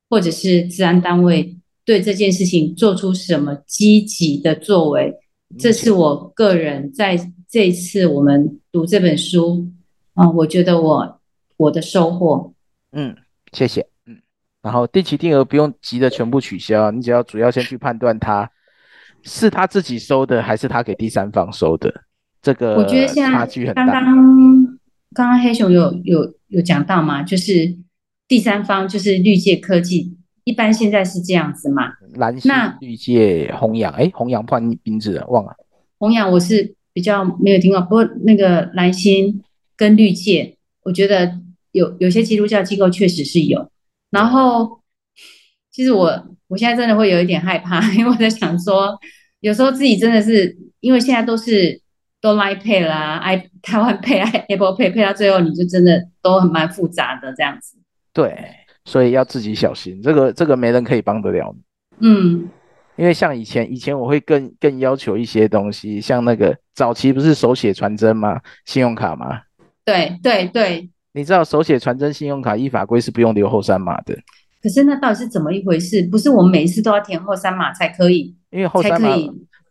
[0.10, 1.55] 或者是治安单位。
[1.86, 5.14] 对这件事情做出什么积极的作为，
[5.60, 7.16] 这是我个人在
[7.48, 9.72] 这次我们读这本书
[10.16, 11.22] 啊，我觉得我
[11.58, 12.54] 我的收获，
[12.92, 13.16] 嗯，
[13.54, 14.18] 谢谢，嗯，
[14.64, 18.50] 然后定期定额不用急着全部取消，你只要主要先去判断他
[19.24, 21.94] 是他自己收的还是他给第三方收的，
[22.42, 23.86] 这个我觉得现在差距很大。
[23.86, 24.16] 刚刚
[25.14, 27.78] 刚刚黑熊有有有讲到嘛，就是
[28.28, 35.54] 第三方就是绿界科技，一般现在是这样子嘛，蓝星、绿界、弘洋，哎，弘洋换名字了，忘了。
[35.98, 39.44] 弘洋我是比较没有听过，不过那个蓝心
[39.76, 41.40] 跟绿界，我觉得
[41.74, 43.70] 有有些基督教机构确实是有。
[44.12, 44.80] 然后，
[45.72, 48.98] 其实我我现在真的会有一点害怕， 因为我在想说，
[49.42, 51.82] 有时候自己真的是因为现在都是
[52.22, 57.78] 都 Line Pay 啦，i 台湾 Pay、Apple Pay Pay 到最后，你就真的都很蛮复杂的这样子。
[58.14, 58.34] 对，
[58.86, 62.08] 所以要自己小心，这个这个没人可以帮得了你。
[62.08, 62.50] 嗯。
[62.98, 68.40] 因为像以前，以前我会更更要求一些东西，像那个早期不是手写传真吗？
[68.64, 69.42] 信用卡吗？
[69.84, 70.90] 对对对。
[71.12, 74.18] 你知道手写传真信用卡依法规是不用留后三码的。
[74.64, 76.08] 可是那到底是怎么一回事？
[76.08, 78.34] 不是我们每一次都要填后三码才可以？
[78.50, 79.10] 因为后三码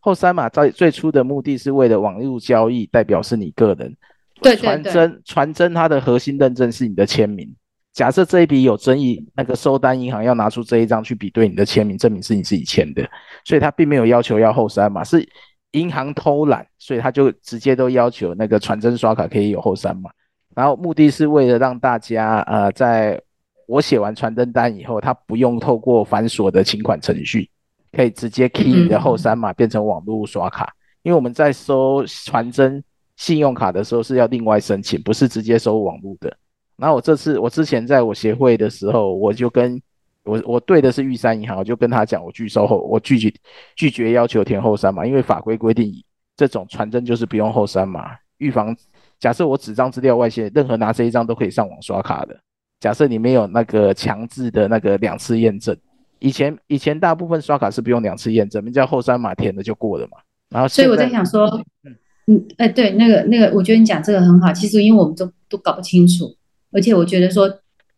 [0.01, 3.97] 后三码在最初的目的是为了网络交易，代表是你个人。
[4.43, 4.83] 对对对。
[4.83, 7.51] 传真传真它的核心认证是你的签名。
[7.95, 13.09] 假设这一笔有争议，那个收单银行要拿出这一张去比对你的签名，证明是你自己签的，
[13.45, 15.27] 所以他并没有要求要后三码，是
[15.71, 20.11] 银行偷懒，所以他就直接都要求那个传真刷卡可以有后三码，
[20.57, 23.21] 然后目的是为了让大家呃，在
[23.69, 27.49] 我写完传真单以后，他不用透过繁琐的请款程序，
[27.93, 32.83] 可以直接 key 你的后三码变成网络刷卡，因为我们在收传真
[33.15, 36.37] 信用卡的时候是要另外申请，不是直接收网络的。
[36.77, 39.81] 然后我这次，我之前在我协会的时候，我就跟
[40.25, 43.33] 我我对的是玉山银行，我就跟他讲，我拒收后，我拒绝
[43.77, 45.93] 拒绝要求填后三码，因为法规规定，
[46.37, 48.77] 这种传真就是不用后三码，预防
[49.21, 52.37] 假设我纸张资料外泄，任何拿这一张都可以上网刷卡的。
[52.81, 55.77] 假设你没有那个强制的那个两次验证，
[56.19, 60.19] 以前以前大部分刷卡是不用两次验证，你叫后三码填了就过了嘛。
[60.51, 61.47] 然后所以我在想说，
[61.85, 61.97] 嗯
[62.27, 66.35] 嗯，哎，对，那个那个，我觉得你讲这个很好，其实因为我们都都搞不清楚。
[66.75, 67.49] 而且我觉得说，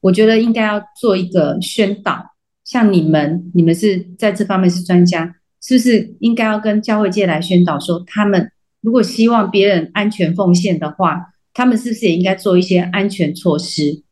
[0.01, 2.25] 我觉得应该要做一个宣导，
[2.63, 8.53] 像你们，你们是在这方面是专家，是不是应该要跟教会界来宣导说，他们
[8.83, 14.03] 如果希望别人安全奉献的话，他们是不是也应该做一些安全措施？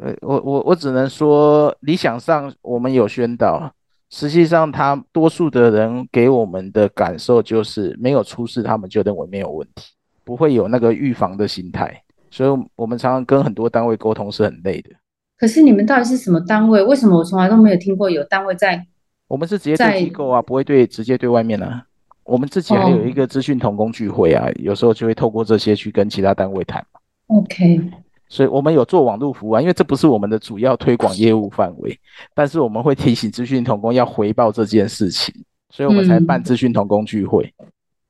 [0.00, 3.72] 呃，我我我只能说，理想上我们有宣导，
[4.10, 9.84] 实际上他多数的人给我们的感受就是没有出事，他们就认为没有问题，
[10.24, 12.02] 不会有那个预防的心态。
[12.36, 14.90] 所以，我们常常跟很多单位沟通是很累的。
[15.38, 16.82] 可是，你们到底是什么单位？
[16.82, 18.86] 为什么我从来都没有听过有单位在？
[19.26, 21.82] 我们是直接对机构啊，不会对直接对外面啊。
[22.24, 27.00] 我们自己还有一个资讯同工聚会啊，有时候就会透过这些去跟其他单位谈嘛。
[27.28, 27.80] OK。
[28.28, 31.98] 所以我们有做网络服务啊，因为这不是我们的主要推广业务范围，
[32.34, 35.34] 但是我们会提醒资讯同工要回报这件事情，
[35.70, 37.50] 所以我们才办资讯同工聚会。
[37.60, 37.66] 嗯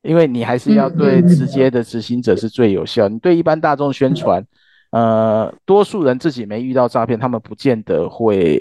[0.06, 3.08] 因为你还是要对直接的执行者是最有效。
[3.08, 4.44] 你对一般大众宣传，
[4.90, 8.60] 呃，多数人自己没遇到诈骗，他们不见得会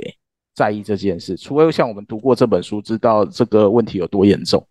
[0.56, 1.38] 在意这件事。
[1.38, 4.66] 除非像我们读过这本书，知道这个问题有多严重，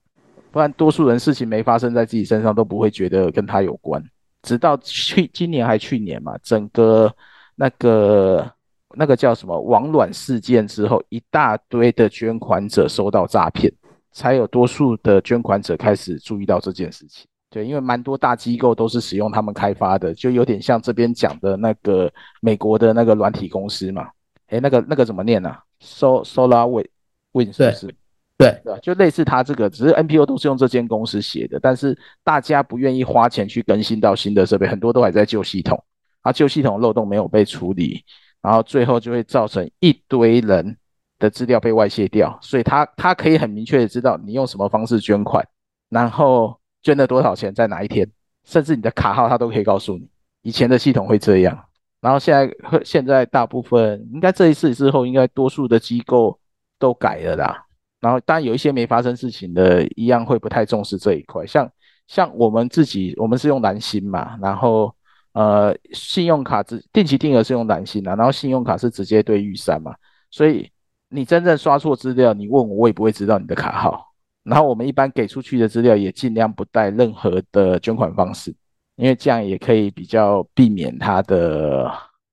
[0.50, 4.02] 不然多数人事情没发生在自己身上都不会觉得跟他有关。
[4.42, 7.10] 直到去今年还去年嘛，整个
[7.56, 8.50] 那个
[8.96, 13.72] 那个叫什么网卵事件之后，一大堆的捐款者收到诈骗。
[14.14, 22.10] 才有多数的捐款者开始注意到这件事情，对，因为蛮多大机构都是使用他们开发的，就有点像这边讲的那个
[22.40, 24.08] 美国的那个软体公司嘛，
[24.50, 26.86] 诶，那个那个怎么念啊？So SolarWinds
[27.52, 27.94] 是不是？
[28.38, 35.82] 对对，就类似他这个，只是 NPO 都是用这间公司写的，但是大家不愿意花钱去更新到新的设备，很多都还在旧系统，
[36.22, 38.04] 啊，旧系统漏洞没有被处理，
[38.40, 40.76] 然后最后就会造成一堆人。
[41.18, 45.46] 的资料被外泄掉，所以他他可以很明确的知道你用什么方式捐款，
[45.88, 48.08] 然后捐了多少钱，在哪一天，
[48.44, 50.08] 甚至你的卡号他都可以告诉你。
[50.42, 51.58] 以前的系统会这样，
[52.00, 52.54] 然后现在
[52.84, 56.38] 现在大部分应该这一次之后，应该多数的机构
[56.78, 57.64] 都改了啦。
[58.00, 61.46] 然后当然有一些没发生事情的，一样会不太重视这一块。
[61.46, 61.70] 像
[62.06, 64.94] 像我们自己，我们是用蓝心嘛，然后
[65.32, 69.94] 呃信用卡是定期定额是用蓝心啊，然后信用卡是直接对预算嘛，
[70.30, 70.70] 所以。
[71.14, 74.12] 你真正刷错资料，你问我，我也不会知道你的卡号。
[74.42, 78.52] 然后我们一般给出去的资料也尽量不带任何的捐款方式，
[78.96, 81.88] 因为这样也可以比较避免他的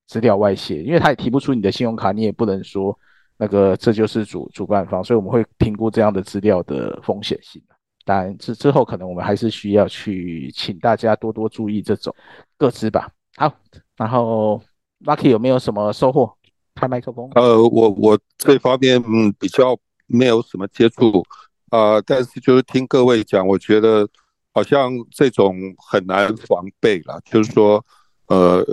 [0.07, 0.81] 资料外泄。
[0.81, 2.97] 因为他也提不出你的信用卡，你也不能说
[3.37, 7.61] 那个这就是主主办方，所以我们会评估这样的资料的风险性。
[8.03, 12.13] 当然之之后可能我们还是需要去请大家多多注意这种
[12.57, 13.11] 个资吧。
[13.37, 13.53] 好，
[13.95, 14.59] 然后
[15.05, 16.35] Lucky 有没有什么收获？
[16.75, 17.29] 开麦克风。
[17.35, 21.23] 呃，我我这方面嗯比较没有什么接触
[21.69, 24.07] 啊，但是就是听各位讲，我觉得
[24.53, 27.83] 好像这种很难防备啦，就是说
[28.27, 28.65] 呃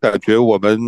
[0.00, 0.78] 感觉我们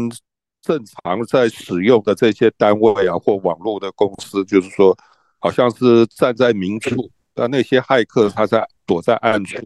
[0.62, 4.96] 正常在使用的这些单位啊或网络的公司，就是说
[5.38, 9.58] 好像是站在明处，那那些骇客他在躲在暗处，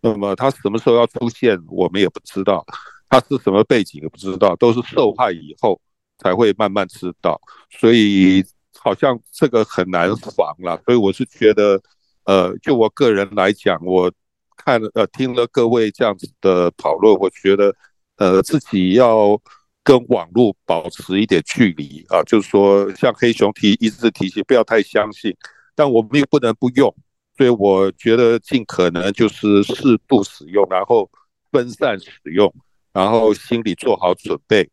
[0.00, 2.64] 那么他什么时候要出现，我们也不知道。
[3.08, 5.80] 他是什么背景也不知道，都是受害以后
[6.18, 7.40] 才会慢慢知道，
[7.70, 8.44] 所以
[8.78, 10.80] 好像这个很难防了。
[10.84, 11.80] 所以我是觉得，
[12.24, 14.12] 呃，就我个人来讲，我
[14.56, 17.74] 看了呃听了各位这样子的讨论，我觉得
[18.16, 19.40] 呃自己要
[19.82, 25.36] 跟网络保持一点距离啊，就是说像黑熊提一直提醒不要太相信，
[25.74, 26.94] 但我们又不能不用，
[27.36, 31.10] 所以我觉得尽可能就是适度使用，然后
[31.52, 32.52] 分散使用。
[32.92, 34.66] 然后心里做好准备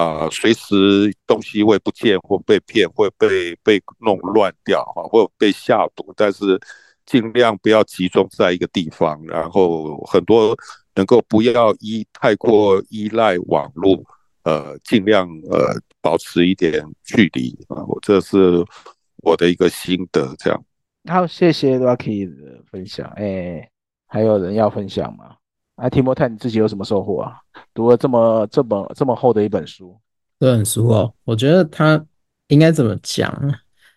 [0.00, 6.58] 啊，随时东西会不见或被骗，会被被弄乱掉哈，或被下毒，但是
[7.04, 9.22] 尽量不要集中在一个地方。
[9.26, 10.56] 然后很多
[10.94, 14.02] 能够不要依太过依赖网络，
[14.44, 17.84] 呃，尽量呃保持一点距离啊。
[17.86, 18.64] 我这是
[19.18, 20.64] 我的一个心得，这样。
[21.10, 23.06] 好，谢谢 Lucky 的分享。
[23.16, 23.68] 哎，
[24.06, 25.36] 还有人要分享吗？
[25.80, 27.32] 哎，提摩太，你自己有什么收获啊？
[27.72, 29.96] 读了这么这么这么厚的一本书，
[30.38, 32.04] 这本书哦，我觉得它
[32.48, 33.32] 应该怎么讲？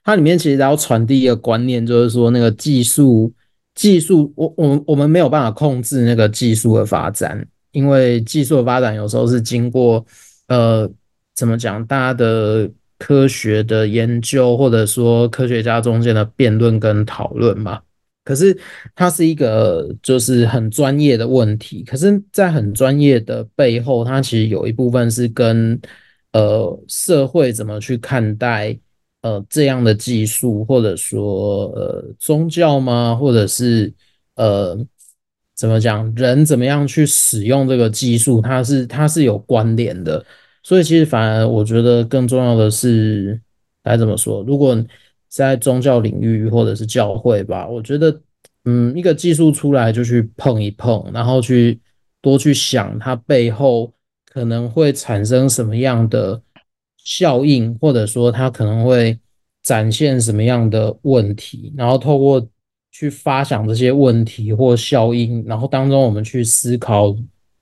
[0.05, 3.31] 它里面其实要传递一个观念，就是说那个技术
[3.75, 10.05] 技术，我我我们没有办法控制那个技术的发展，因为技术的发展有时候是经过
[10.47, 10.89] 呃
[11.35, 17.81] 怎么讲，大家的科学的研究，或者说科学家中间的辩论跟讨论嘛。
[18.23, 18.57] 可是
[18.95, 25.79] 它是一个就是很专业的问题，可是，在很专业的背后，它其实有一部分是跟
[26.31, 28.77] 呃社会怎么去看待
[29.21, 33.13] 呃这样的技术，或者说呃宗教吗？
[33.15, 33.93] 或者是
[34.35, 34.77] 呃
[35.55, 38.41] 怎么讲人怎么样去使用这个技术？
[38.41, 40.25] 它是它是有关联的，
[40.63, 43.39] 所以其实反而我觉得更重要的是
[43.83, 44.43] 该怎么说？
[44.43, 44.75] 如果
[45.33, 48.21] 在宗教领域或者是教会吧，我觉得，
[48.65, 51.79] 嗯，一个技术出来就去碰一碰，然后去
[52.21, 53.91] 多去想它背后
[54.31, 56.39] 可能会产生什么样的
[57.03, 59.17] 效应，或者说它可能会
[59.63, 62.47] 展现什么样的问题，然后透过
[62.91, 67.11] 去发想这些问题或效应，然后当中我们去思考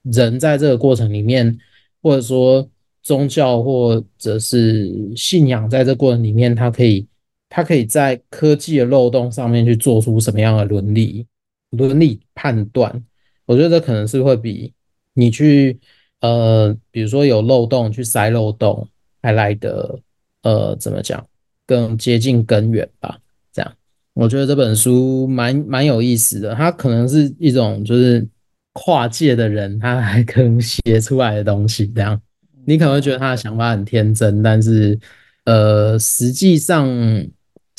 [0.04, 1.58] 人在这个过程里面，
[2.02, 2.70] 或者说
[3.02, 7.08] 宗教或者是信仰在这过程里面，它可以。
[7.54, 11.28] 它可以在科技的漏洞上面去做出什么样的伦理
[11.72, 13.04] 伦理判断？
[13.46, 14.72] 我觉得这可能是会比
[15.14, 15.78] 你去
[16.22, 18.88] 呃，比如说有漏洞去塞漏洞
[19.22, 20.00] 还来的
[20.44, 21.22] 呃，怎么讲
[21.68, 23.20] 更接近根源吧？
[23.52, 23.74] 这样，
[24.14, 26.56] 我觉得这本书蛮蛮有意思的。
[26.56, 28.26] 它可能是一种就是
[28.72, 31.86] 跨界的人他还可能写出来的东西。
[31.88, 32.18] 这样，
[32.66, 34.98] 你可能会觉得他的想法很天真，但是
[35.44, 36.88] 呃，实际上。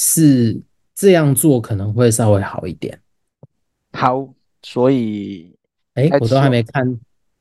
[0.04, 0.60] 是
[0.96, 2.98] 这样做可能会稍微好一点。
[3.92, 4.28] 好，
[4.64, 5.54] 所以，
[5.94, 6.84] 哎、欸，我都还没看。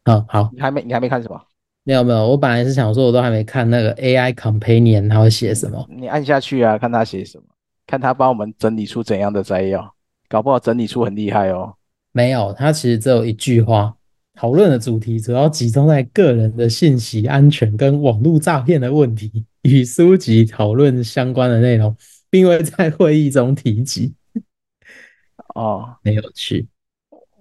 [0.03, 1.41] 嗯，好，你还没，你还没看什么？
[1.83, 5.83] 没有没有，我本来是想说，我都还没看那个 AI Companion，他会写什么？
[5.89, 7.45] 你按下去啊，看他写什么，
[7.87, 9.91] 看他帮我们整理出怎样的摘要，
[10.29, 11.73] 搞不好整理出很厉害哦。
[12.11, 13.95] 没有，他其实只有一句话，
[14.35, 21.95] 讨论的主题主要集中在个人的信息安全跟网络诈骗的问题，与书籍讨论相关的内容。
[22.31, 24.15] 并未在会议中提及。
[25.53, 26.67] 哦，没有趣。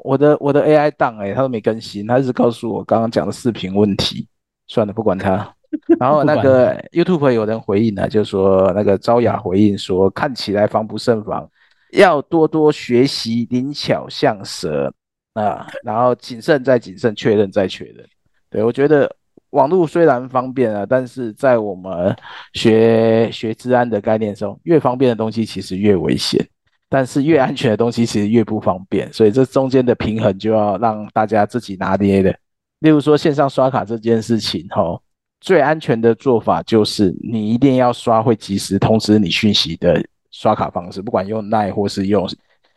[0.02, 4.28] 我的我的 AI 档哎，他都没更新，他只告诉我刚刚讲的视频问题。
[4.66, 5.54] 算了，不管他。
[6.00, 11.48] 然后那个 YouTube 有人回应了，就说那个朝雅回应说，看起来防不胜防，
[11.92, 14.92] 要多多学习灵巧像蛇
[15.34, 18.04] 啊，然后谨慎再谨慎，确认再确认。
[18.50, 19.16] 对，我觉得。
[19.50, 22.16] 网络虽然方便啊，但是在我们
[22.54, 26.44] 学学治安的概念中，越方便的东西其实越危险，
[26.88, 32.30] 但是越安全的东西其实越不方便，所以这中间的平衡就要让大家自己拿捏的。
[32.78, 35.02] 例如说线上刷卡这件事情，吼，
[35.40, 42.28] 最安全的做法就是你一定要刷会及时通知你讯息的刷卡方式，不管用 ni 或是用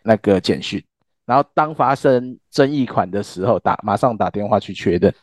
[0.01, 0.83] 那个简讯，
[1.25, 5.13] 然后当发生争议款的时候，打马上打电话去确认。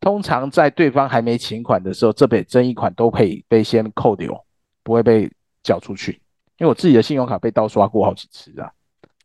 [0.00, 4.38] 通常在对方还没请款的时候，这笔争议款都可以被先扣留，
[4.82, 5.30] 不会被
[5.62, 6.20] 缴出去。
[6.58, 8.70] 因为我自己的信用卡被盗刷过好几次啊，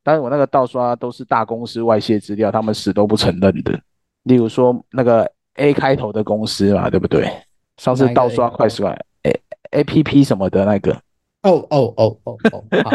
[0.04, 3.80] 但是我那个盗刷都是大公司外泄资料，他们死都不承认的。
[4.24, 7.32] 例如说那个 A 开头的公司嘛，对不对？
[7.78, 9.42] 上次盗刷快手 A
[9.72, 10.94] A P P 什么的那个。
[11.44, 12.64] 哦哦哦哦哦，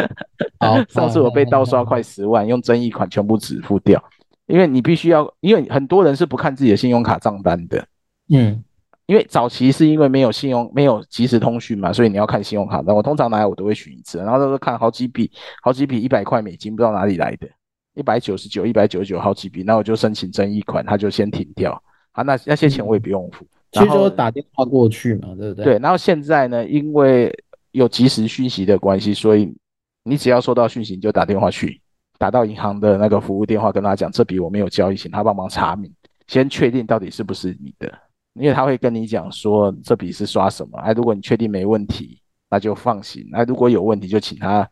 [0.59, 4.01] 好，好，上次我被盗刷快十万，用争议款全部止付掉，
[4.47, 7.85] 因为你必须要，因为很多人是不看自己的信用卡账单的，
[8.29, 8.63] 嗯，
[9.05, 12.95] 因为早期是因为没有信用，没有即时通讯嘛，所以你要看信用卡单。
[12.95, 15.29] 我通常拿来我都会选一次，然后都是看好几笔，
[15.61, 17.47] 好几笔一百块美金，不知道哪里来的，
[17.93, 21.71] 一百九十九、一百九十九好几笔，那我就申请争议款，他就先停掉，
[22.11, 25.65] 好，那那些钱我也不用付，其实就打电话过去嘛，对不对？
[25.65, 27.33] 对，然后现在呢，因为
[27.71, 29.53] 有即时讯息的关系，所以
[30.03, 31.81] 你只要收到讯息，你就打电话去，
[32.17, 35.91] 打到银行的那个服务电话，跟他讲这笔我没有交易，请他帮忙查明，
[36.27, 37.91] 先确定到底是不是你的，
[38.33, 44.67] 因为他会跟你讲说这笔是刷什么，哎，如果你确定没问题，那就放心，哎，如果有问题就请他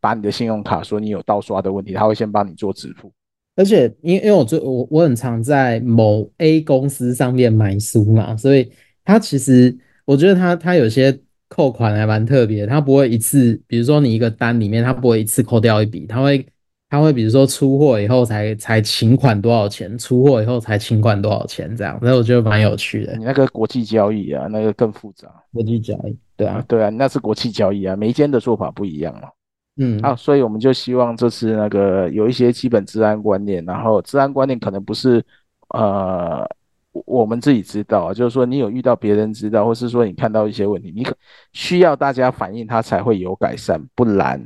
[0.00, 3.12] 把你的信用卡说你有盗刷的问题，他会先帮你做支付。
[3.56, 8.70] 而且因因为我最我我很常在某 A 公司上面买书嘛，所以
[9.04, 11.18] 他其实我觉得他他有些。
[11.54, 16.46] 扣款还蛮特别，他不会一次，比如说你一个单里面，他不会一次扣掉一笔，他会，
[16.92, 23.16] 他会比如说出货以后才才请款多少钱，出货以后才请款多少钱这样，所以我觉得蛮有趣的。
[23.16, 25.26] 你那个国际交易啊，那个更复杂。
[25.54, 29.28] 国际交易，对啊，对啊，那是国际交易啊，每一间的做法不一样嘛。
[29.78, 35.24] 嗯，啊，所以我们就希望这次那个有一些基本治安观念，然后治安观念可能不是
[35.70, 36.46] 呃。
[37.06, 41.16] 我们自己知道，就是说你有遇到别人知道，或是说你看到一些问题，你可
[41.54, 44.38] 需要大家反映，它才会有改善，不然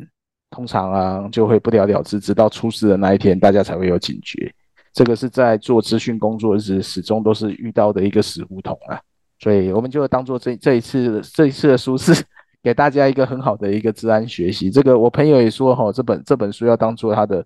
[0.56, 4.50] 通常啊就会不了了之，直到出事的那一天，大家才会有警觉。
[4.94, 8.98] 这个是在做资讯工作时始终都是遇到的一个死胡同啊，
[9.38, 12.24] 所以我们就当做这这一次这一次的书是
[12.64, 14.70] 给大家一个很好的一个治安学习。
[14.70, 17.44] 这个我朋友也说哈，这本这本书要当做他的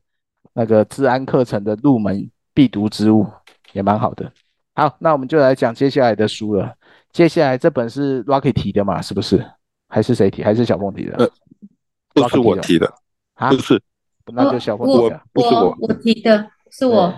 [0.52, 3.26] 那个治安课程的入门必读之物，
[3.72, 4.30] 也蛮好的。
[4.76, 6.72] 好，那我们就来讲接下来的书了。
[7.12, 9.02] 接下来这本是 Rocky 提的嘛？
[9.02, 9.44] 是不是？
[9.88, 10.44] 还是谁提？
[10.44, 11.16] 还是小凤提的？
[11.16, 11.28] 呃，
[12.14, 12.86] 不是我提的
[13.40, 13.82] 啊，不是，
[14.26, 15.20] 那就小凤提的。
[15.32, 17.12] 不是我，我提的是我。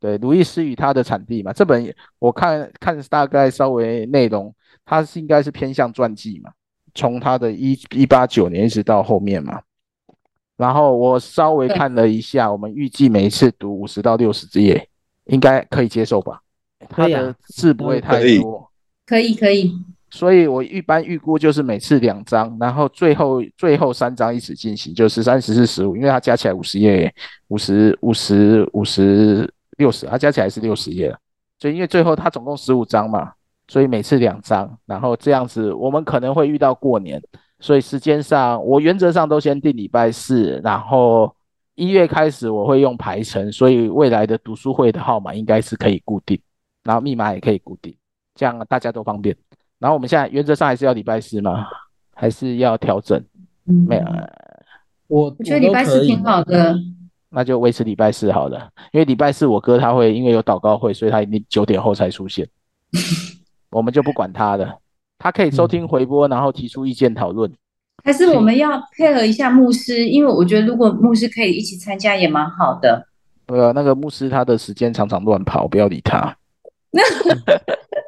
[0.00, 4.54] 对，对《鲁伊斯与他的产地》嘛，这本我看看大概稍微内容，
[4.84, 6.50] 它是应该是偏向传记嘛，
[6.94, 9.60] 从他的一一八九年一直到后面嘛。
[10.56, 14.88] 然后我稍微看了一下，我们预计每一次读五十到六十页，
[15.26, 16.40] 应该可以接受吧？
[16.88, 18.70] 他的字不会太多，
[19.04, 19.72] 可以可以，
[20.16, 27.14] 所以我一般预估就是每次两张，然后最后最后三张一起进行，就十三、十四、十五，因为它加起来五十页，
[27.48, 29.46] 五十五十五十
[29.76, 31.18] 六十，它加起来是六十页了。
[31.58, 33.30] 所以因为最后它总共十五张嘛，
[33.68, 37.22] 所以每次两张，然后这样子我们可能会遇到过年，
[37.60, 41.36] 所以时间上我原则上都先定礼拜四，然后
[41.74, 46.40] 一月开始我会用排程，所以未来的读书会的号码应该是可以固定。
[46.84, 47.94] 然后密码也可以固定，
[48.34, 49.36] 这样大家都方便。
[49.78, 51.66] 然后我们现在原则上还是要礼拜四吗？
[52.14, 53.22] 还是要调整？
[53.68, 54.04] 嗯、没有，
[55.08, 56.74] 我我觉得礼拜四挺好的。
[57.28, 62.48] 那就维持礼拜四好了，因为礼拜四我哥他会因为有祷告会，所以他一定九点后才出现。
[63.70, 64.78] 我们就不管他了，
[65.18, 67.52] 他可以收听回播，然后提出意见讨论。
[68.04, 73.06] 还是我们要配合一下牧师，因为我觉得如果牧师可以一起参加也蛮好的。
[73.48, 76.34] 呃，那个牧师他的时间常常乱跑，不要理他。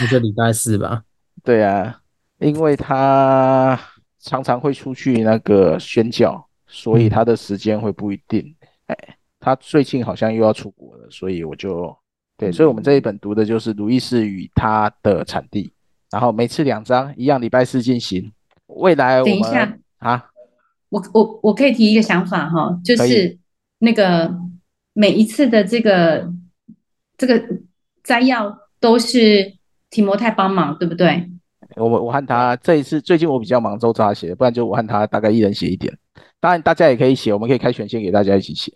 [0.00, 1.02] 你就礼拜四吧。
[1.42, 2.00] 对啊，
[2.38, 3.78] 因为他
[4.18, 8.54] 常常会出去那个宣教，所以他的时间会不一定。
[8.86, 8.96] 哎，
[9.40, 11.96] 他最近好像又要出国了，所以我就
[12.36, 15.64] 对，所以我们这一本读的就是《鲁伊斯与他的产地》，
[16.10, 18.32] 然后每次两章，一样礼拜四进行。
[18.66, 20.30] 未来我们等一下啊，
[20.88, 23.38] 我我我可以提一个想法哈，就是
[23.78, 24.34] 那个
[24.92, 26.32] 每一次的这个
[27.16, 27.42] 这个。
[28.04, 29.56] 摘要都是
[29.94, 31.30] 提摩太帮忙，对不对？
[31.76, 35.96] 我我和他这一次最近我比较忙，都是他写，不然就我和他大概一人写一点。
[36.40, 38.72] 当然大家也可以写，我们可以开权限给大家一起写。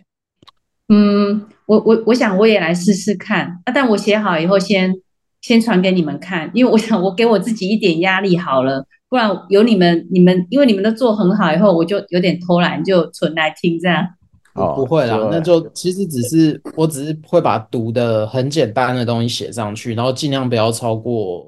[0.88, 4.94] 嗯，我我我想我也来试试看啊，但我写好以后先
[5.40, 14.06] 先传给你们看，因为我想我给我自己一点压力好了，不然有你们你们因为你们都做很好以后，我就有点偷懒，就存来听这样。
[14.58, 21.46] 哦，不会啦，那就其实只是，我只是会把读的很简单的东西写上去，然后尽量不要超过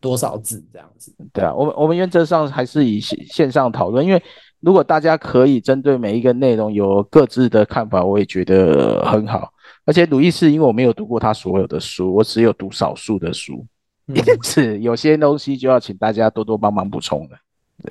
[0.00, 1.12] 多少字这样子。
[1.32, 4.22] 对啊，我们我们原则上还是以线线上讨论，因为
[4.60, 9.52] 如果大家可以针对每一个内容有各自的看法，我也觉得很好。
[9.84, 13.64] 而且鲁伊斯，因为我没有读过他所有的书，我只有读少数的书，
[14.06, 17.38] 因此有些东西就要请大家多多帮忙补充了。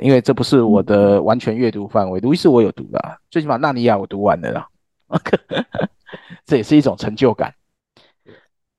[0.02, 2.20] 因为这不是我的完全阅读范围。
[2.20, 4.68] 路易斯我有读的，最起码纳尼亚我读完了啦，
[6.46, 7.54] 这也是一种成就感。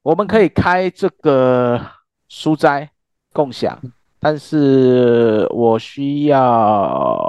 [0.02, 1.80] 我们可以开这个
[2.28, 2.90] 书斋
[3.32, 3.78] 共享，
[4.20, 7.26] 但是我需要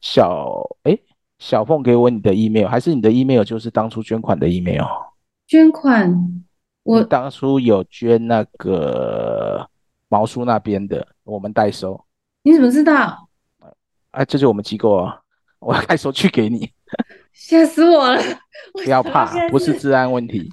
[0.00, 0.98] 小诶
[1.38, 4.84] 小凤给我你的 email，还是你的 email 就是当初捐款的 email？
[5.46, 6.44] 捐款，
[6.84, 9.68] 我当初有捐那个
[10.08, 12.05] 毛叔那边的，我们代收。
[12.46, 13.28] 你怎么知道？
[14.12, 15.20] 啊，这就是我们机构啊，
[15.58, 16.70] 我要开收据给你。
[17.34, 18.22] 吓死我了！
[18.84, 20.48] 不要怕，不是治安问题，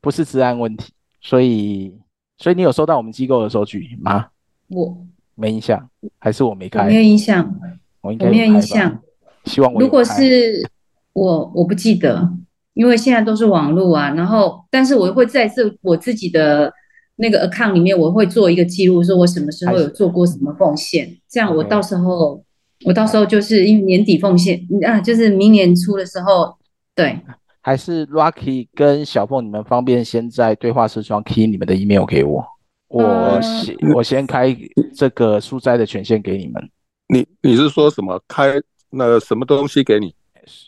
[0.00, 0.90] 不是治安问题。
[1.20, 1.94] 所以，
[2.38, 4.28] 所以你有收到我们机构的收据吗？
[4.68, 5.86] 我没印象，
[6.18, 6.86] 还是我没开？
[6.86, 7.54] 没有印象，
[8.00, 9.02] 我应该没有印象。
[9.44, 10.66] 希望我如果是
[11.12, 12.32] 我，我不记得，
[12.72, 14.08] 因为现在都是网络啊。
[14.14, 16.72] 然后，但是我会在这我自己的
[17.16, 22.42] 那个 account 里面，我会做一个记录，说我什么时候有做过什么奉献，这样我到时候，
[22.84, 26.56] 我到时候就是因为年底奉献啊，就是明年初的时候，
[26.94, 27.18] 对。
[27.60, 32.44] 还是 Rocky 跟小凤，你们方便先在对话视窗 key 你们的 email 给我，
[32.88, 34.54] 我先、嗯、我先开
[34.94, 36.70] 这个书斋的权限给你们。
[37.08, 38.60] 你你是说什么开？
[38.96, 40.14] 那个什么东西给你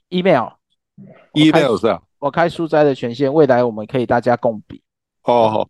[0.08, 4.82] ？email，email 是啊，我开书斋的权限，未来我们可以大家共笔。
[5.22, 5.68] 哦，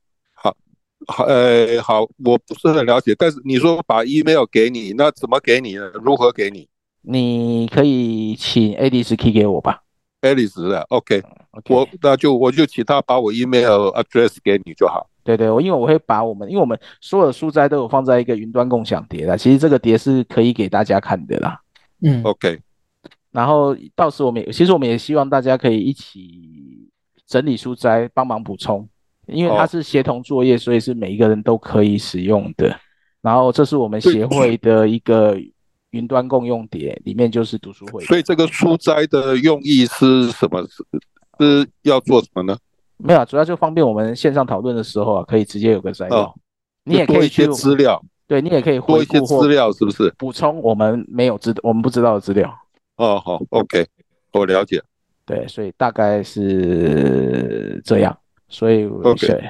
[1.06, 5.90] 好，呃，好，我不是很了解，但是你说把 email 给你，那怎么给你呢？
[6.02, 6.68] 如何给你？
[7.02, 9.82] 你可以请 Alice key 给我吧。
[10.22, 11.22] Alice 的，OK，
[11.68, 15.08] 我那就我就请他把我 email address 给你就好。
[15.22, 21.60] 对对，我因为我会把我们，因为我们所有的书斋都有放在一个云端共享碟的，其实这个碟是可以给大家看的啦。
[22.00, 22.58] 嗯，OK，
[23.30, 26.88] 然后到时我们也其实我们也希望大家可以一起
[27.26, 28.88] 整理书斋，帮忙补充，
[29.26, 32.78] 因为它是协同作业，所以是每一个人都可以使用的。
[33.20, 35.36] 然后这是我们协会的一个
[35.90, 38.04] 云端共用碟，里面就是读书会。
[38.04, 40.62] 所以这个书斋的用意是什么？
[41.38, 42.56] 是是要做什么呢？
[42.98, 46.34] 没有，主要就方便我们线上讨论的时候啊，可以直接有个摘要，哦、
[46.84, 48.02] 你也可以多一些资料。
[48.28, 52.52] 对，你也可以多一些资料，是不是补充我们没有知我们不知道的资料？
[52.96, 53.86] 哦，好，OK，
[54.32, 54.82] 我了解。
[55.24, 58.16] 对，所以大概是这样。
[58.48, 59.42] 所以，OK，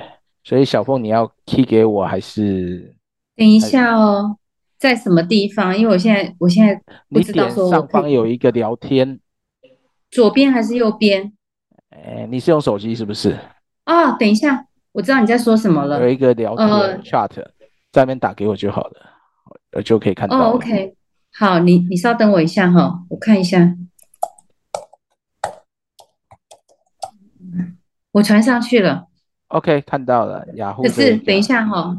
[0.45, 2.95] 所以小凤你要 key 给我还是？
[3.37, 4.37] 等一下哦，
[4.79, 5.77] 在什么地方？
[5.77, 9.21] 因为我现在我现在不知道说你点上方有一个聊天，
[10.11, 11.33] 左边还是右边？
[11.91, 13.37] 哎，你是用手机是不是？
[13.87, 16.01] 哦，等一下，我知道你在说什么了。
[16.01, 16.67] 有一个聊天
[17.03, 17.31] chat。
[17.37, 17.51] 呃
[17.93, 19.01] 在那边打给我就好了，
[19.73, 20.37] 我，就可以看到。
[20.37, 20.95] 哦，OK，
[21.33, 23.75] 好，你你稍等我一下哈，我看一下，
[28.17, 29.07] 我传上去了。
[29.49, 30.83] OK，看到了，雅虎。
[30.83, 31.95] 可是等一下哈，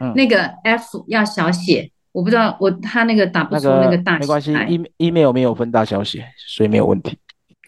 [0.00, 4.20] 嗯，那个 F 要小写，我不知道我他那个打不出那个大写。
[4.20, 7.16] 没关系，E email 没有分大小写，所以没有问题。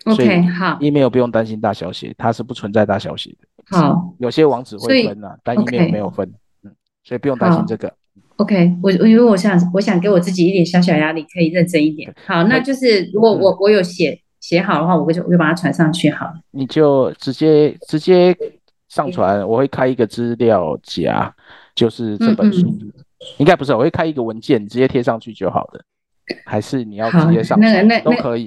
[0.05, 3.39] OK，好，email 不用担心大小写，它是不存在大小写的。
[3.75, 6.29] 好，有些网址会分啊，但 email 没有分。
[6.63, 6.71] 嗯
[7.07, 7.93] 所以不用担心这个。
[8.37, 12.15] OK，我我因为我想我想给我自己一点小小压力，可以认真一点。
[12.27, 16.35] 好，那就是如果我我有写写好的话，我会我就把它传上去好了。
[16.51, 18.37] 你就直接直接
[18.89, 21.35] 上传，我会开一个资料夹，
[21.75, 22.69] 就是这本书。
[22.69, 22.93] 嗯嗯
[23.39, 25.83] 应该不是，我会开一个文件，直接贴上去就好了。
[26.45, 27.73] 还是你要直接上传？
[27.73, 28.47] 那那都可以。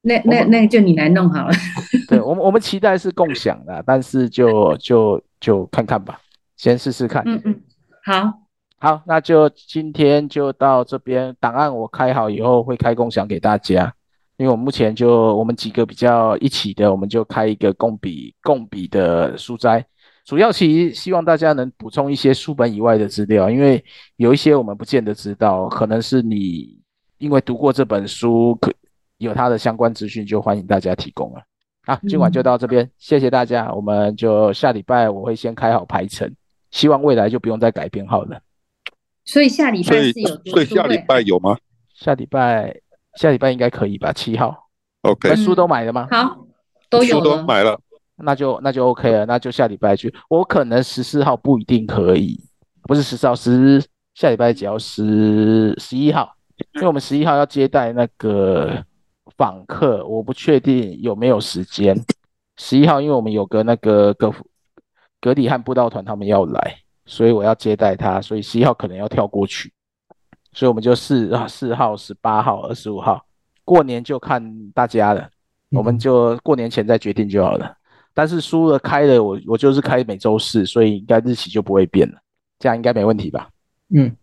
[0.00, 1.52] 那那那就你来弄好了。
[2.08, 6.18] 对，我们我们期待是共享的，但是就就就看看吧，
[6.56, 7.22] 先试试看。
[7.26, 7.60] 嗯嗯。
[8.02, 8.32] 好
[8.78, 11.36] 好，那就今天就到这边。
[11.38, 13.92] 档案我开好以后会开共享给大家，
[14.36, 19.84] 因为我目前就我们几个比较一起的，我们就开一个共笔共笔的书斋。
[20.24, 23.84] 主要其实希望大家能补充一些书本以外的资料，因为
[24.16, 26.78] 有一些我们不见得知道，可能是你
[27.18, 28.72] 因为读过这本书，可
[29.18, 31.42] 有它的相关资讯，就欢迎大家提供了。
[31.86, 36.34] 好，今晚就到这边，嗯、谢谢大家，我们就下礼拜我会先开好排程。
[36.70, 38.40] 希望未来就不用再改编号了。
[39.26, 41.56] 所以下礼拜是有，所以下礼拜有吗？
[41.94, 42.74] 下礼拜
[43.16, 44.12] 下礼拜应该可以吧？
[44.12, 44.68] 七号。
[45.02, 45.34] OK。
[45.36, 46.08] 书都买了吗？
[46.10, 46.46] 好，
[46.88, 47.18] 都有。
[47.18, 47.78] 书都买了，
[48.16, 50.14] 那就那就 OK 了，那就下礼拜去。
[50.28, 52.40] 我可能十四号不一定可以，
[52.82, 53.82] 不是十四号，十
[54.14, 56.34] 下礼拜只要十十一号，
[56.74, 58.84] 因为我们十一号要接待那个
[59.36, 61.96] 访客，我不确定有没有时间。
[62.56, 64.32] 十一号，因为我们有个那个格。
[65.20, 66.76] 格里汉布道团他们要来，
[67.06, 69.72] 所以我要接待他，所以十一号可能要跳过去，
[70.54, 73.24] 所以我们就四四号、十八号、二十五号，
[73.64, 75.28] 过年就看大家了，
[75.70, 77.74] 我们就过年前再决定就好了。
[78.14, 82.18] 但是输了开了，我我就是开每周四，所以应该日期就不会变了，
[82.58, 83.48] 这样应该没问题吧？
[83.92, 84.14] 嗯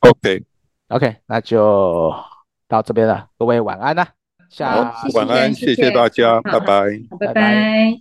[0.00, 2.14] ，OK，OK，那就
[2.68, 4.06] 到这边了，各位晚安啦。
[4.50, 7.00] 下晚安，谢谢大家，拜拜。
[7.18, 8.00] 拜拜。